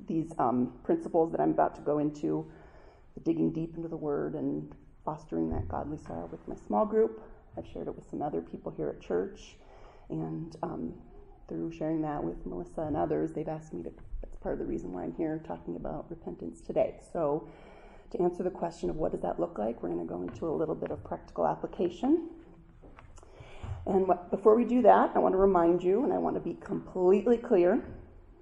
[0.08, 2.46] these um, principles that I'm about to go into,
[3.24, 4.72] digging deep into the Word and
[5.06, 7.22] fostering that godly sorrow with my small group.
[7.58, 9.58] I've shared it with some other people here at church,
[10.12, 10.94] and um,
[11.48, 13.92] through sharing that with Melissa and others, they've asked me to.
[14.22, 16.96] That's part of the reason why I'm here talking about repentance today.
[17.12, 17.48] So
[18.12, 20.48] to answer the question of what does that look like, we're going to go into
[20.48, 22.30] a little bit of practical application.
[23.86, 26.40] And what, before we do that, I want to remind you, and I want to
[26.40, 27.84] be completely clear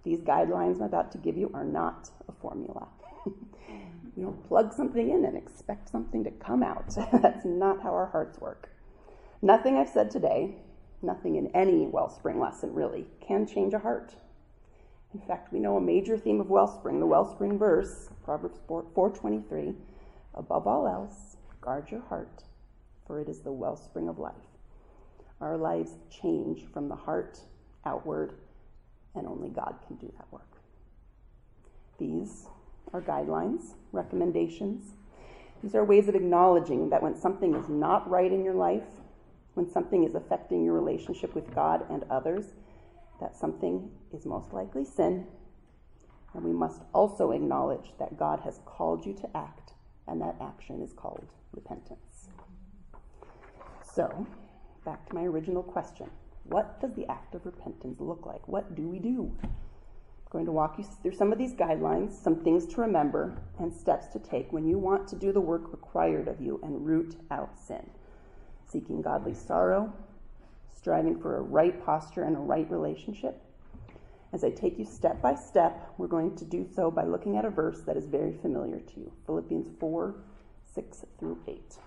[0.04, 2.88] these guidelines I'm about to give you are not a formula.
[3.26, 6.96] you don't plug something in and expect something to come out.
[7.22, 8.70] That's not how our hearts work.
[9.42, 10.56] Nothing I've said today,
[11.02, 14.16] nothing in any Wellspring lesson really, can change a heart.
[15.14, 19.76] In fact, we know a major theme of Wellspring, the Wellspring verse, Proverbs 4:23,
[20.36, 22.44] above all else, guard your heart,
[23.06, 24.36] for it is the wellspring of life.
[25.42, 27.42] Our lives change from the heart
[27.86, 28.34] outward,
[29.16, 30.62] and only God can do that work.
[31.98, 32.48] These
[32.94, 34.94] are guidelines, recommendations.
[35.64, 38.99] These are ways of acknowledging that when something is not right in your life,
[39.60, 42.54] when something is affecting your relationship with God and others,
[43.20, 45.28] that something is most likely sin,
[46.34, 49.74] and we must also acknowledge that God has called you to act,
[50.08, 52.30] and that action is called repentance.
[53.84, 54.26] So,
[54.86, 56.10] back to my original question
[56.46, 58.48] What does the act of repentance look like?
[58.48, 59.30] What do we do?
[59.44, 59.50] I'm
[60.32, 64.08] going to walk you through some of these guidelines, some things to remember, and steps
[64.14, 67.60] to take when you want to do the work required of you and root out
[67.60, 67.86] sin.
[68.72, 69.92] Seeking godly sorrow,
[70.76, 73.42] striving for a right posture and a right relationship.
[74.32, 77.46] As I take you step by step, we're going to do so by looking at
[77.46, 80.16] a verse that is very familiar to you Philippians 4
[80.76, 81.78] 6 through 8.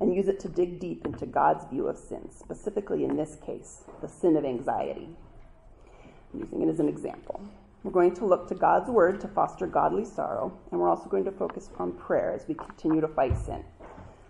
[0.00, 3.84] And use it to dig deep into God's view of sin, specifically in this case,
[4.00, 5.08] the sin of anxiety.
[6.32, 7.40] I'm using it as an example.
[7.82, 11.24] We're going to look to God's word to foster godly sorrow, and we're also going
[11.24, 13.64] to focus on prayer as we continue to fight sin.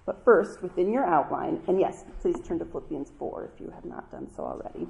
[0.06, 3.84] But first, within your outline, and yes, please turn to Philippians 4 if you have
[3.84, 4.86] not done so already.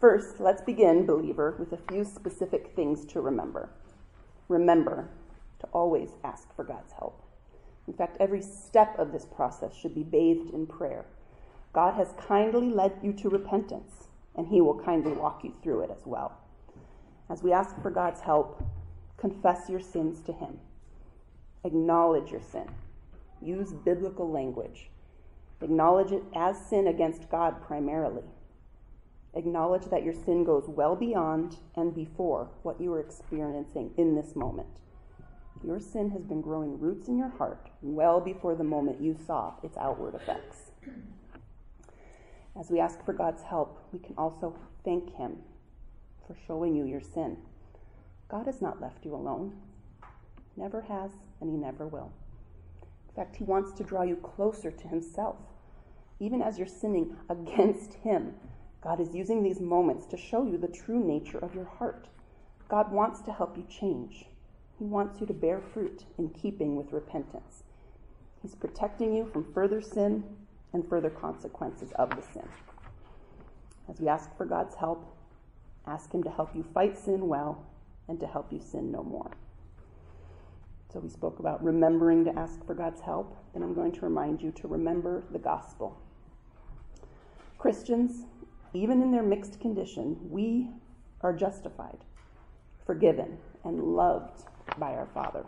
[0.00, 3.70] First, let's begin, believer, with a few specific things to remember.
[4.48, 5.08] Remember
[5.60, 7.22] to always ask for God's help.
[7.86, 11.06] In fact, every step of this process should be bathed in prayer.
[11.72, 15.90] God has kindly led you to repentance, and He will kindly walk you through it
[15.90, 16.36] as well.
[17.30, 18.62] As we ask for God's help,
[19.16, 20.58] confess your sins to Him.
[21.64, 22.68] Acknowledge your sin.
[23.40, 24.90] Use biblical language.
[25.60, 28.24] Acknowledge it as sin against God primarily.
[29.34, 34.36] Acknowledge that your sin goes well beyond and before what you are experiencing in this
[34.36, 34.68] moment.
[35.64, 39.54] Your sin has been growing roots in your heart well before the moment you saw
[39.62, 40.70] its outward effects.
[42.58, 44.54] As we ask for God's help, we can also
[44.84, 45.38] thank Him
[46.26, 47.38] for showing you your sin.
[48.28, 49.54] God has not left you alone,
[50.56, 51.10] never has,
[51.40, 52.12] and He never will.
[53.08, 55.36] In fact, He wants to draw you closer to Himself.
[56.20, 58.34] Even as you're sinning against Him,
[58.80, 62.08] God is using these moments to show you the true nature of your heart.
[62.68, 64.26] God wants to help you change.
[64.78, 67.62] He wants you to bear fruit in keeping with repentance.
[68.42, 70.24] He's protecting you from further sin
[70.72, 72.48] and further consequences of the sin.
[73.88, 75.16] As we ask for God's help,
[75.86, 77.64] ask Him to help you fight sin well
[78.08, 79.30] and to help you sin no more.
[80.94, 84.40] So we spoke about remembering to ask for God's help, and I'm going to remind
[84.40, 86.00] you to remember the gospel.
[87.58, 88.26] Christians,
[88.72, 90.70] even in their mixed condition, we
[91.20, 91.98] are justified,
[92.86, 94.44] forgiven, and loved
[94.78, 95.44] by our Father.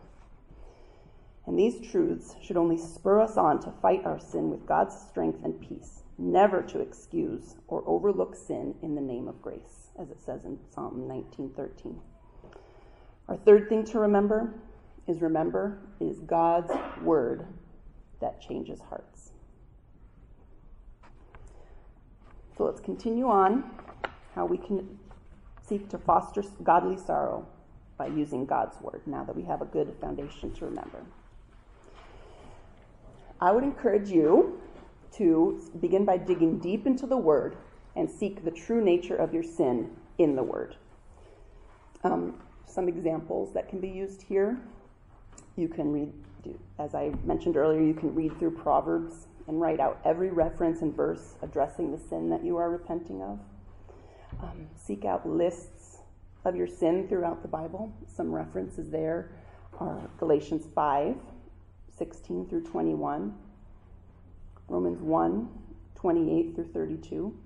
[1.46, 5.44] And these truths should only spur us on to fight our sin with God's strength
[5.44, 10.20] and peace, never to excuse or overlook sin in the name of grace, as it
[10.20, 12.00] says in Psalm 19:13.
[13.28, 14.52] Our third thing to remember
[15.06, 17.46] is remember it is God's word
[18.20, 19.30] that changes hearts.
[22.56, 23.70] So let's continue on
[24.34, 24.98] how we can
[25.62, 27.46] seek to foster godly sorrow
[27.98, 31.04] by using God's Word now that we have a good foundation to remember.
[33.40, 34.60] I would encourage you
[35.16, 37.56] to begin by digging deep into the Word
[37.94, 40.76] and seek the true nature of your sin in the Word.
[42.04, 44.58] Um, some examples that can be used here.
[45.56, 46.12] You can read,
[46.78, 50.94] as I mentioned earlier, you can read through Proverbs and write out every reference and
[50.94, 53.38] verse addressing the sin that you are repenting of.
[54.42, 55.98] Um, seek out lists
[56.44, 57.92] of your sin throughout the Bible.
[58.06, 59.30] Some references there
[59.78, 61.16] are Galatians 5,
[61.96, 63.34] 16 through 21,
[64.68, 65.48] Romans 1,
[65.94, 67.38] 28 through 32,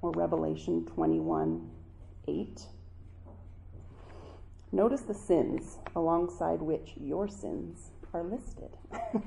[0.00, 1.70] or Revelation 21,
[2.28, 2.62] 8.
[4.74, 8.76] Notice the sins alongside which your sins are listed.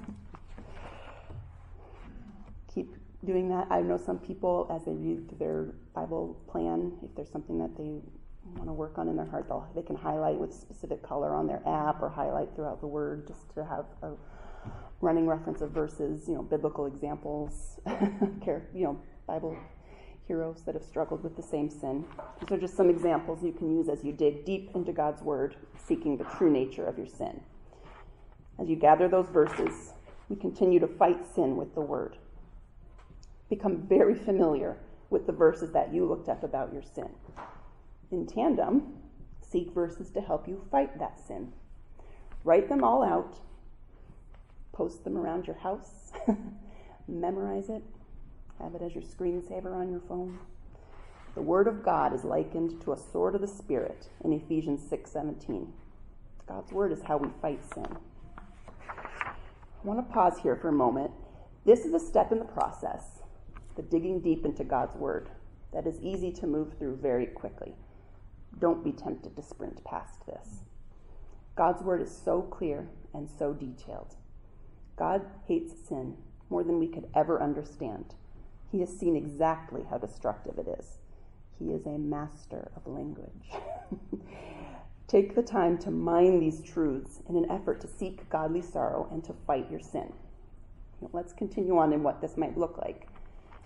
[2.75, 3.67] Keep doing that.
[3.71, 8.01] I know some people, as they read their Bible plan, if there's something that they
[8.57, 11.61] want to work on in their heart, they can highlight with specific color on their
[11.65, 14.11] app or highlight throughout the word just to have a
[14.99, 17.79] running reference of verses, you know, biblical examples,
[18.45, 19.55] you know, Bible
[20.27, 22.05] heroes that have struggled with the same sin.
[22.39, 25.55] These are just some examples you can use as you dig deep into God's word,
[25.87, 27.41] seeking the true nature of your sin.
[28.59, 29.93] As you gather those verses,
[30.29, 32.17] we continue to fight sin with the word.
[33.49, 34.77] Become very familiar
[35.09, 37.09] with the verses that you looked up about your sin.
[38.11, 38.97] In tandem,
[39.41, 41.53] seek verses to help you fight that sin.
[42.43, 43.39] Write them all out,
[44.73, 46.11] post them around your house,
[47.07, 47.83] memorize it,
[48.59, 50.39] have it as your screensaver on your phone.
[51.35, 55.73] The word of God is likened to a sword of the spirit in Ephesians 6:17.
[56.47, 57.97] God's word is how we fight sin.
[58.89, 59.35] I
[59.83, 61.11] want to pause here for a moment.
[61.65, 63.21] This is a step in the process,
[63.75, 65.29] the digging deep into God's word,
[65.73, 67.75] that is easy to move through very quickly.
[68.59, 70.63] Don't be tempted to sprint past this.
[71.55, 74.15] God's word is so clear and so detailed.
[74.95, 76.17] God hates sin
[76.49, 78.15] more than we could ever understand.
[78.71, 80.97] He has seen exactly how destructive it is.
[81.59, 83.51] He is a master of language.
[85.07, 89.23] Take the time to mine these truths in an effort to seek godly sorrow and
[89.23, 90.11] to fight your sin.
[91.13, 93.07] Let's continue on in what this might look like.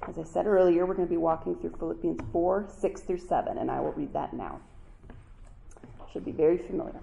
[0.08, 3.58] As I said earlier, we're going to be walking through Philippians 4, 6 through 7,
[3.58, 4.60] and I will read that now.
[6.12, 7.00] Should be very familiar.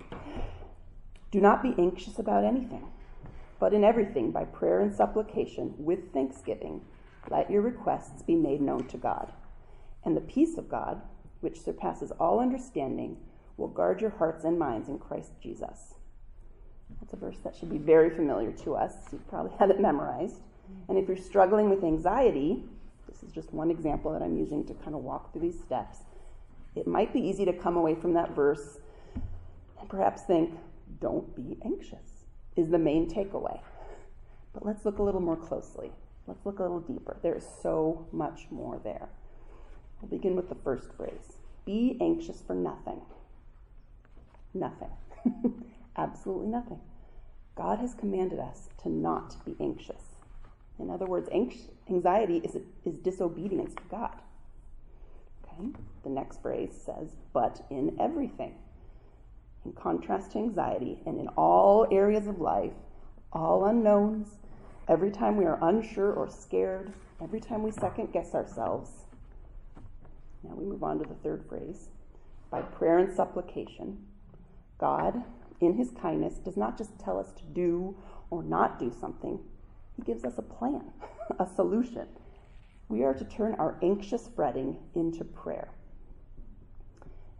[1.30, 2.86] Do not be anxious about anything,
[3.58, 6.82] but in everything, by prayer and supplication, with thanksgiving,
[7.30, 9.32] let your requests be made known to God.
[10.04, 11.02] And the peace of God,
[11.40, 13.16] which surpasses all understanding,
[13.56, 15.94] will guard your hearts and minds in Christ Jesus.
[17.00, 18.94] That's a verse that should be very familiar to us.
[19.12, 20.40] You probably have it memorized.
[20.88, 22.64] And if you're struggling with anxiety,
[23.08, 25.98] this is just one example that I'm using to kind of walk through these steps.
[26.74, 28.78] It might be easy to come away from that verse
[29.80, 30.54] and perhaps think,
[31.00, 32.24] don't be anxious,
[32.56, 33.60] is the main takeaway.
[34.52, 35.92] But let's look a little more closely.
[36.28, 37.16] Let's look a little deeper.
[37.22, 39.08] There is so much more there.
[40.00, 43.00] We'll begin with the first phrase Be anxious for nothing.
[44.52, 44.90] Nothing.
[45.96, 46.80] Absolutely nothing.
[47.56, 50.02] God has commanded us to not be anxious.
[50.78, 51.28] In other words,
[51.88, 54.20] anxiety is, is disobedience to God.
[55.44, 55.70] Okay?
[56.04, 58.54] The next phrase says, but in everything.
[59.64, 62.74] In contrast to anxiety, and in all areas of life,
[63.32, 64.38] all unknowns,
[64.88, 68.90] every time we are unsure or scared, every time we second guess ourselves.
[70.42, 71.88] Now we move on to the third phrase.
[72.50, 74.06] By prayer and supplication,
[74.78, 75.22] God,
[75.60, 77.96] in his kindness, does not just tell us to do
[78.30, 79.40] or not do something,
[79.96, 80.92] he gives us a plan,
[81.38, 82.06] a solution.
[82.88, 85.68] We are to turn our anxious fretting into prayer.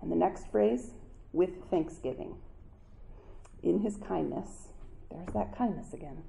[0.03, 0.91] And the next phrase,
[1.33, 2.37] with thanksgiving.
[3.63, 4.69] In his kindness,
[5.11, 6.23] there's that kindness again.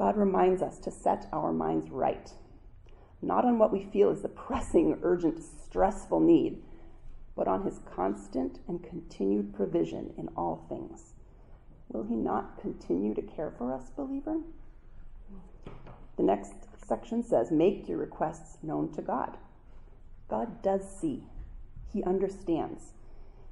[0.00, 2.32] God reminds us to set our minds right,
[3.20, 6.62] not on what we feel is the pressing, urgent, stressful need,
[7.36, 11.12] but on his constant and continued provision in all things.
[11.90, 14.38] Will he not continue to care for us, believer?
[16.16, 19.36] The next section says, Make your requests known to God.
[20.30, 21.24] God does see,
[21.92, 22.94] He understands,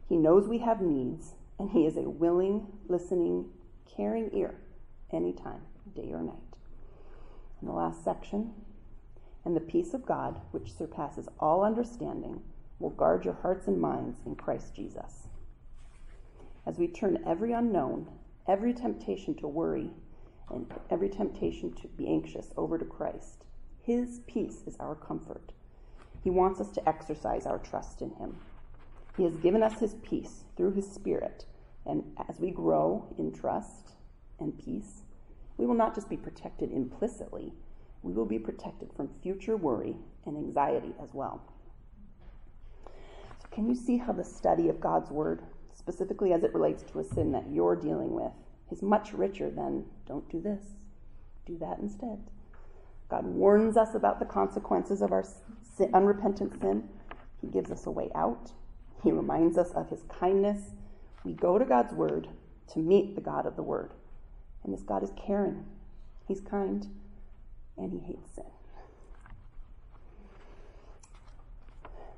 [0.09, 3.51] He knows we have needs, and He is a willing, listening,
[3.94, 4.55] caring ear
[5.12, 5.61] anytime,
[5.94, 6.28] day or night.
[7.61, 8.52] In the last section,
[9.44, 12.42] and the peace of God, which surpasses all understanding,
[12.78, 15.26] will guard your hearts and minds in Christ Jesus.
[16.66, 18.09] As we turn every unknown,
[18.46, 19.90] every temptation to worry,
[20.50, 23.44] and every temptation to be anxious over to Christ.
[23.82, 25.52] His peace is our comfort.
[26.22, 28.36] He wants us to exercise our trust in Him.
[29.16, 31.46] He has given us His peace through His Spirit,
[31.84, 33.92] and as we grow in trust
[34.38, 35.02] and peace,
[35.59, 37.52] we will not just be protected implicitly,
[38.02, 41.42] we will be protected from future worry and anxiety as well.
[43.42, 45.42] So, can you see how the study of God's Word,
[45.74, 48.32] specifically as it relates to a sin that you're dealing with,
[48.70, 50.62] is much richer than don't do this,
[51.44, 52.18] do that instead.
[53.09, 55.24] God warns us about the consequences of our
[55.76, 56.88] sin, unrepentant sin.
[57.40, 58.52] He gives us a way out.
[59.02, 60.72] He reminds us of his kindness.
[61.24, 62.28] We go to God's word
[62.72, 63.92] to meet the God of the word.
[64.68, 65.64] And this God is caring,
[66.26, 66.86] he's kind,
[67.78, 68.44] and he hates sin.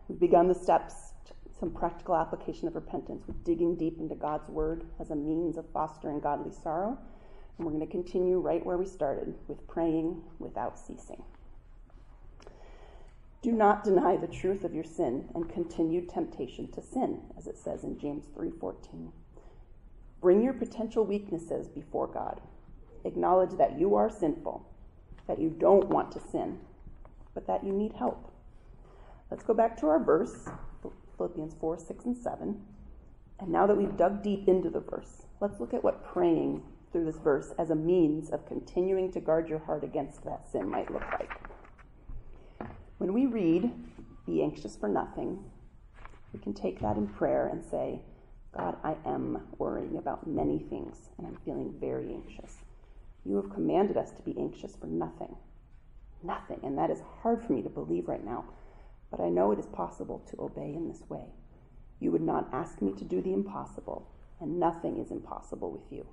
[0.08, 1.12] We've begun the steps
[1.60, 5.64] some practical application of repentance with digging deep into God's Word as a means of
[5.72, 6.98] fostering godly sorrow.
[7.56, 11.22] And we're going to continue right where we started with praying without ceasing.
[13.42, 17.56] Do not deny the truth of your sin and continued temptation to sin, as it
[17.56, 19.12] says in James 3:14.
[20.20, 22.40] Bring your potential weaknesses before God.
[23.04, 24.66] Acknowledge that you are sinful,
[25.26, 26.58] that you don't want to sin,
[27.34, 28.30] but that you need help.
[29.30, 30.48] Let's go back to our verse
[31.16, 32.62] Philippians 4, 6, and 7.
[33.38, 36.62] And now that we've dug deep into the verse, let's look at what praying
[36.92, 40.68] through this verse as a means of continuing to guard your heart against that sin
[40.68, 41.30] might look like.
[42.98, 43.70] When we read,
[44.26, 45.44] Be anxious for nothing,
[46.32, 48.00] we can take that in prayer and say,
[48.56, 52.58] God, I am worrying about many things, and I'm feeling very anxious.
[53.24, 55.36] You have commanded us to be anxious for nothing.
[56.22, 56.60] Nothing.
[56.62, 58.44] And that is hard for me to believe right now
[59.10, 61.26] but I know it is possible to obey in this way.
[61.98, 64.08] You would not ask me to do the impossible,
[64.40, 66.06] and nothing is impossible with you.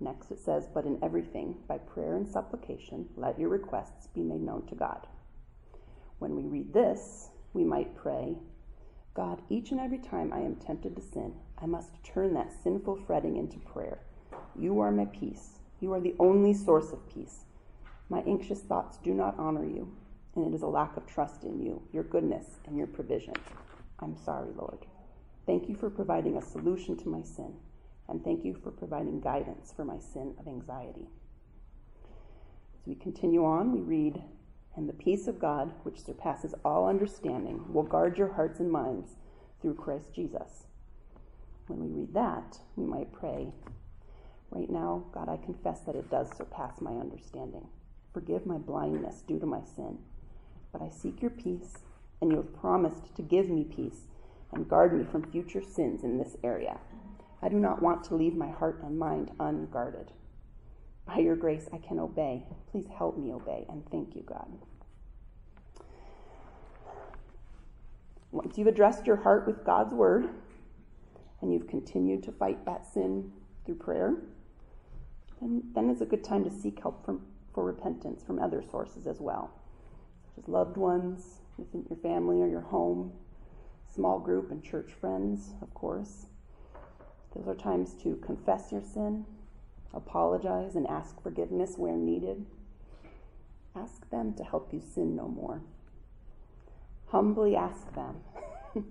[0.00, 4.40] Next it says, But in everything, by prayer and supplication, let your requests be made
[4.40, 5.06] known to God.
[6.18, 8.36] When we read this, we might pray,
[9.14, 12.96] God, each and every time I am tempted to sin, I must turn that sinful
[13.06, 13.98] fretting into prayer.
[14.58, 15.58] You are my peace.
[15.80, 17.44] You are the only source of peace.
[18.08, 19.92] My anxious thoughts do not honor you
[20.34, 23.34] and it is a lack of trust in you, your goodness, and your provision.
[24.00, 24.86] I'm sorry, Lord.
[25.46, 27.54] Thank you for providing a solution to my sin,
[28.08, 31.08] and thank you for providing guidance for my sin of anxiety.
[32.74, 34.22] As we continue on, we read,
[34.76, 39.16] And the peace of God, which surpasses all understanding, will guard your hearts and minds
[39.60, 40.64] through Christ Jesus.
[41.66, 43.52] When we read that, we might pray,
[44.52, 47.68] Right now, God, I confess that it does surpass my understanding.
[48.12, 49.98] Forgive my blindness due to my sin.
[50.72, 51.78] But I seek your peace,
[52.20, 54.08] and you have promised to give me peace
[54.52, 56.78] and guard me from future sins in this area.
[57.40, 60.12] I do not want to leave my heart and mind unguarded.
[61.06, 62.44] By your grace, I can obey.
[62.70, 64.48] Please help me obey, and thank you, God.
[68.30, 70.28] Once you've addressed your heart with God's word,
[71.42, 73.32] and you've continued to fight that sin
[73.66, 74.14] through prayer,
[75.40, 77.20] then, then is a good time to seek help from,
[77.52, 79.50] for repentance from other sources as well,
[80.24, 83.12] such as loved ones within your family or your home,
[83.92, 86.26] small group and church friends, of course.
[87.34, 89.26] Those are times to confess your sin,
[89.94, 92.46] apologize, and ask forgiveness where needed.
[93.74, 95.62] Ask them to help you sin no more.
[97.08, 98.16] Humbly ask them.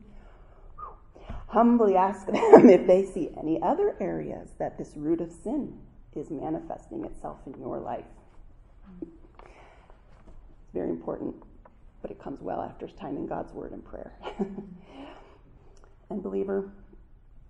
[1.47, 5.77] Humbly ask them if they see any other areas that this root of sin
[6.15, 8.05] is manifesting itself in your life.
[9.01, 11.35] It's very important,
[12.01, 14.13] but it comes well after time in God's Word and prayer.
[16.09, 16.71] and, believer,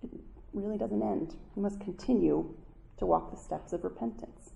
[0.02, 0.20] it
[0.52, 1.36] really doesn't end.
[1.56, 2.54] You must continue
[3.02, 4.52] to walk the steps of repentance.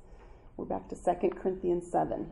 [0.57, 2.31] We're back to 2 Corinthians 7.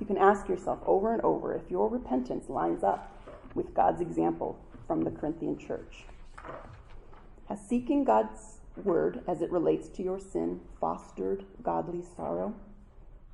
[0.00, 3.16] You can ask yourself over and over if your repentance lines up
[3.54, 4.58] with God's example
[4.88, 6.02] from the Corinthian church.
[7.48, 12.52] Has seeking God's word as it relates to your sin fostered godly sorrow?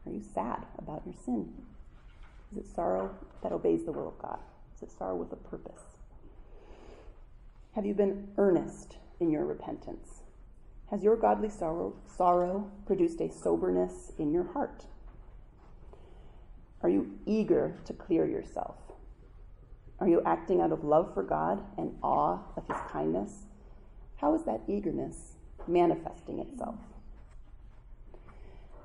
[0.05, 1.51] Are you sad about your sin?
[2.53, 4.39] Is it sorrow that obeys the will of God?
[4.77, 5.97] Is it sorrow with a purpose?
[7.75, 10.20] Have you been earnest in your repentance?
[10.91, 14.87] Has your godly sorrow, sorrow produced a soberness in your heart?
[16.83, 18.77] Are you eager to clear yourself?
[20.01, 23.47] Are you acting out of love for God and awe of His kindness?
[24.17, 25.37] How is that eagerness
[25.69, 26.77] manifesting itself?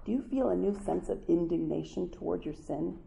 [0.06, 3.00] Do you feel a new sense of indignation toward your sin?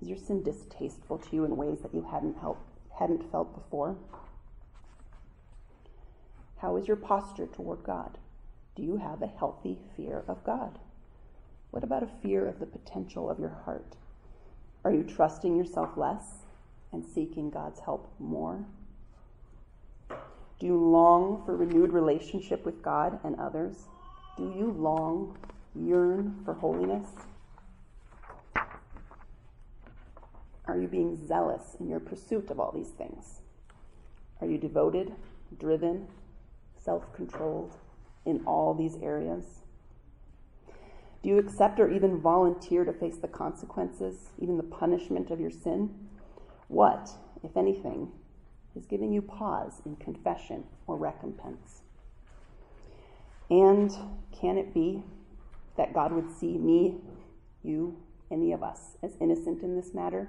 [0.00, 2.36] Is your sin distasteful to you in ways that you hadn't,
[2.98, 3.96] hadn't felt before?
[6.58, 8.18] How is your posture toward God?
[8.74, 10.78] Do you have a healthy fear of God?
[11.70, 13.96] What about a fear of the potential of your heart?
[14.84, 16.44] Are you trusting yourself less
[16.92, 18.64] and seeking God's help more?
[20.58, 23.88] Do you long for renewed relationship with God and others?
[24.38, 25.36] Do you long,
[25.74, 27.08] yearn for holiness?
[30.66, 33.40] Are you being zealous in your pursuit of all these things?
[34.40, 35.12] Are you devoted,
[35.58, 36.08] driven,
[36.86, 37.76] self controlled
[38.24, 39.44] in all these areas?
[41.22, 45.50] Do you accept or even volunteer to face the consequences, even the punishment of your
[45.50, 45.90] sin?
[46.68, 47.10] What,
[47.42, 48.12] if anything,
[48.76, 51.82] is giving you pause in confession or recompense.
[53.50, 53.90] And
[54.38, 55.02] can it be
[55.76, 56.96] that God would see me,
[57.62, 57.96] you,
[58.30, 60.28] any of us, as innocent in this matter?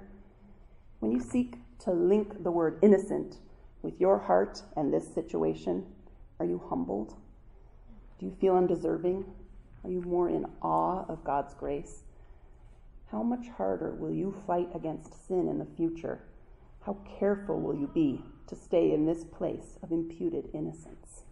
[1.00, 3.36] When you seek to link the word innocent
[3.82, 5.86] with your heart and this situation,
[6.40, 7.14] are you humbled?
[8.18, 9.24] Do you feel undeserving?
[9.84, 12.02] Are you more in awe of God's grace?
[13.10, 16.20] How much harder will you fight against sin in the future?
[16.84, 21.22] How careful will you be to stay in this place of imputed innocence.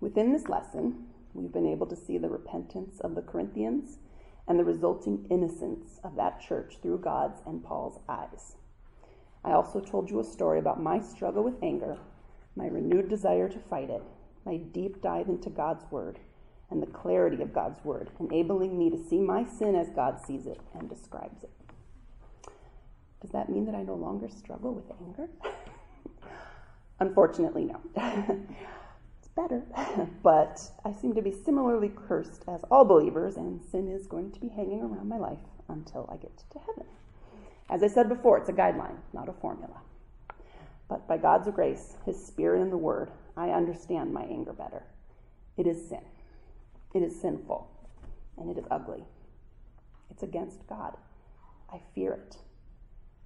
[0.00, 3.98] Within this lesson, we've been able to see the repentance of the Corinthians
[4.46, 8.54] and the resulting innocence of that church through God's and Paul's eyes.
[9.46, 11.96] I also told you a story about my struggle with anger,
[12.56, 14.02] my renewed desire to fight it,
[14.44, 16.18] my deep dive into God's Word,
[16.68, 20.46] and the clarity of God's Word, enabling me to see my sin as God sees
[20.46, 21.50] it and describes it.
[23.20, 25.28] Does that mean that I no longer struggle with anger?
[27.00, 27.80] Unfortunately, no.
[29.20, 29.62] it's better.
[30.24, 34.40] but I seem to be similarly cursed as all believers, and sin is going to
[34.40, 35.38] be hanging around my life
[35.68, 36.86] until I get to heaven.
[37.68, 39.80] As I said before, it's a guideline, not a formula.
[40.88, 44.84] But by God's grace, His Spirit and the Word, I understand my anger better.
[45.56, 46.04] It is sin.
[46.94, 47.68] It is sinful.
[48.38, 49.04] And it is ugly.
[50.10, 50.96] It's against God.
[51.72, 52.36] I fear it.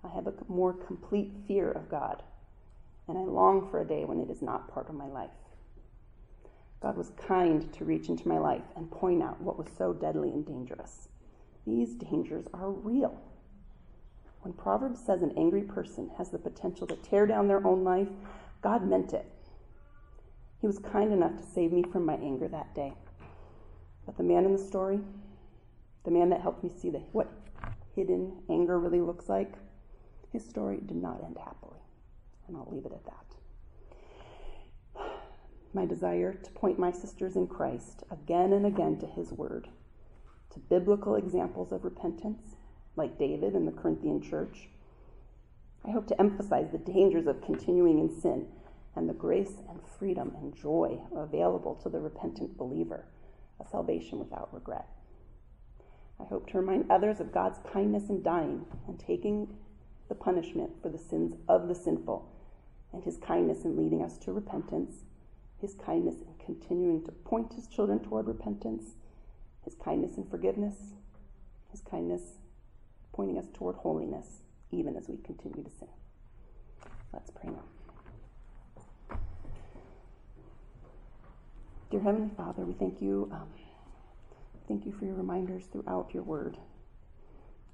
[0.03, 2.23] I have a more complete fear of God,
[3.07, 5.31] and I long for a day when it is not part of my life.
[6.81, 10.31] God was kind to reach into my life and point out what was so deadly
[10.31, 11.09] and dangerous.
[11.67, 13.21] These dangers are real.
[14.43, 18.09] When Proverbs says an angry person has the potential to tear down their own life,
[18.63, 19.27] God meant it.
[20.61, 22.95] He was kind enough to save me from my anger that day
[24.07, 25.01] But the man in the story,
[26.05, 27.31] the man that helped me see the, what
[27.95, 29.55] hidden anger really looks like,
[30.33, 31.81] his story did not end happily.
[32.49, 33.37] And I'll leave it at that.
[35.75, 39.69] My desire to point my sisters in Christ again and again to his word,
[40.53, 42.57] to biblical examples of repentance,
[42.97, 44.69] like David in the Corinthian church.
[45.85, 48.47] I hope to emphasize the dangers of continuing in sin
[48.95, 53.05] and the grace and freedom and joy available to the repentant believer,
[53.61, 54.87] a salvation without regret.
[56.21, 59.49] I hope to remind others of God's kindness in dying and taking
[60.09, 62.29] the punishment for the sins of the sinful,
[62.93, 65.05] and his kindness in leading us to repentance,
[65.61, 68.97] his kindness in continuing to point his children toward repentance,
[69.65, 70.95] his kindness in forgiveness,
[71.71, 72.23] his kindness
[73.21, 74.41] pointing us toward holiness,
[74.71, 75.89] even as we continue to sin.
[77.13, 79.19] Let's pray now.
[81.91, 83.29] Dear Heavenly Father, we thank you.
[83.31, 83.49] Um,
[84.67, 86.57] thank you for your reminders throughout your word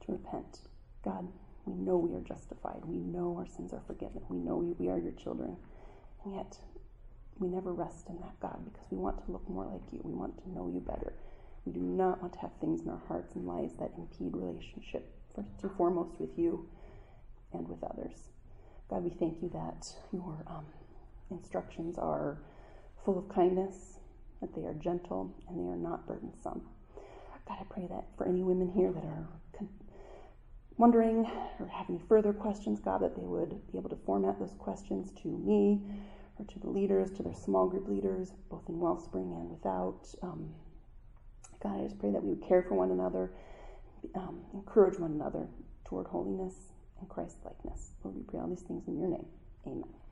[0.05, 0.63] to repent.
[1.05, 1.29] God,
[1.65, 2.81] we know we are justified.
[2.85, 4.23] We know our sins are forgiven.
[4.29, 5.59] We know we are your children.
[6.25, 6.59] And yet,
[7.39, 10.01] we never rest in that, God, because we want to look more like you.
[10.03, 11.13] We want to know you better.
[11.65, 15.16] We do not want to have things in our hearts and lives that impede relationship,
[15.37, 16.69] first and foremost with you
[17.53, 18.31] and with others.
[18.91, 20.67] God, we thank you that your um,
[21.31, 22.39] instructions are
[23.05, 23.99] full of kindness,
[24.41, 26.63] that they are gentle, and they are not burdensome.
[27.49, 29.69] God, I pray that for any women here that are con-
[30.77, 31.31] wondering
[31.61, 35.13] or have any further questions, God, that they would be able to format those questions
[35.23, 35.81] to me
[36.39, 40.07] or to the leaders, to their small group leaders, both in Wellspring and without.
[40.23, 40.55] Um,
[41.63, 43.31] God, I just pray that we would care for one another,
[44.15, 45.49] um, encourage one another
[45.85, 46.55] toward holiness
[47.01, 47.91] and Christ likeness.
[48.05, 49.27] Lord, we pray all these things in your name.
[49.67, 50.06] Amen.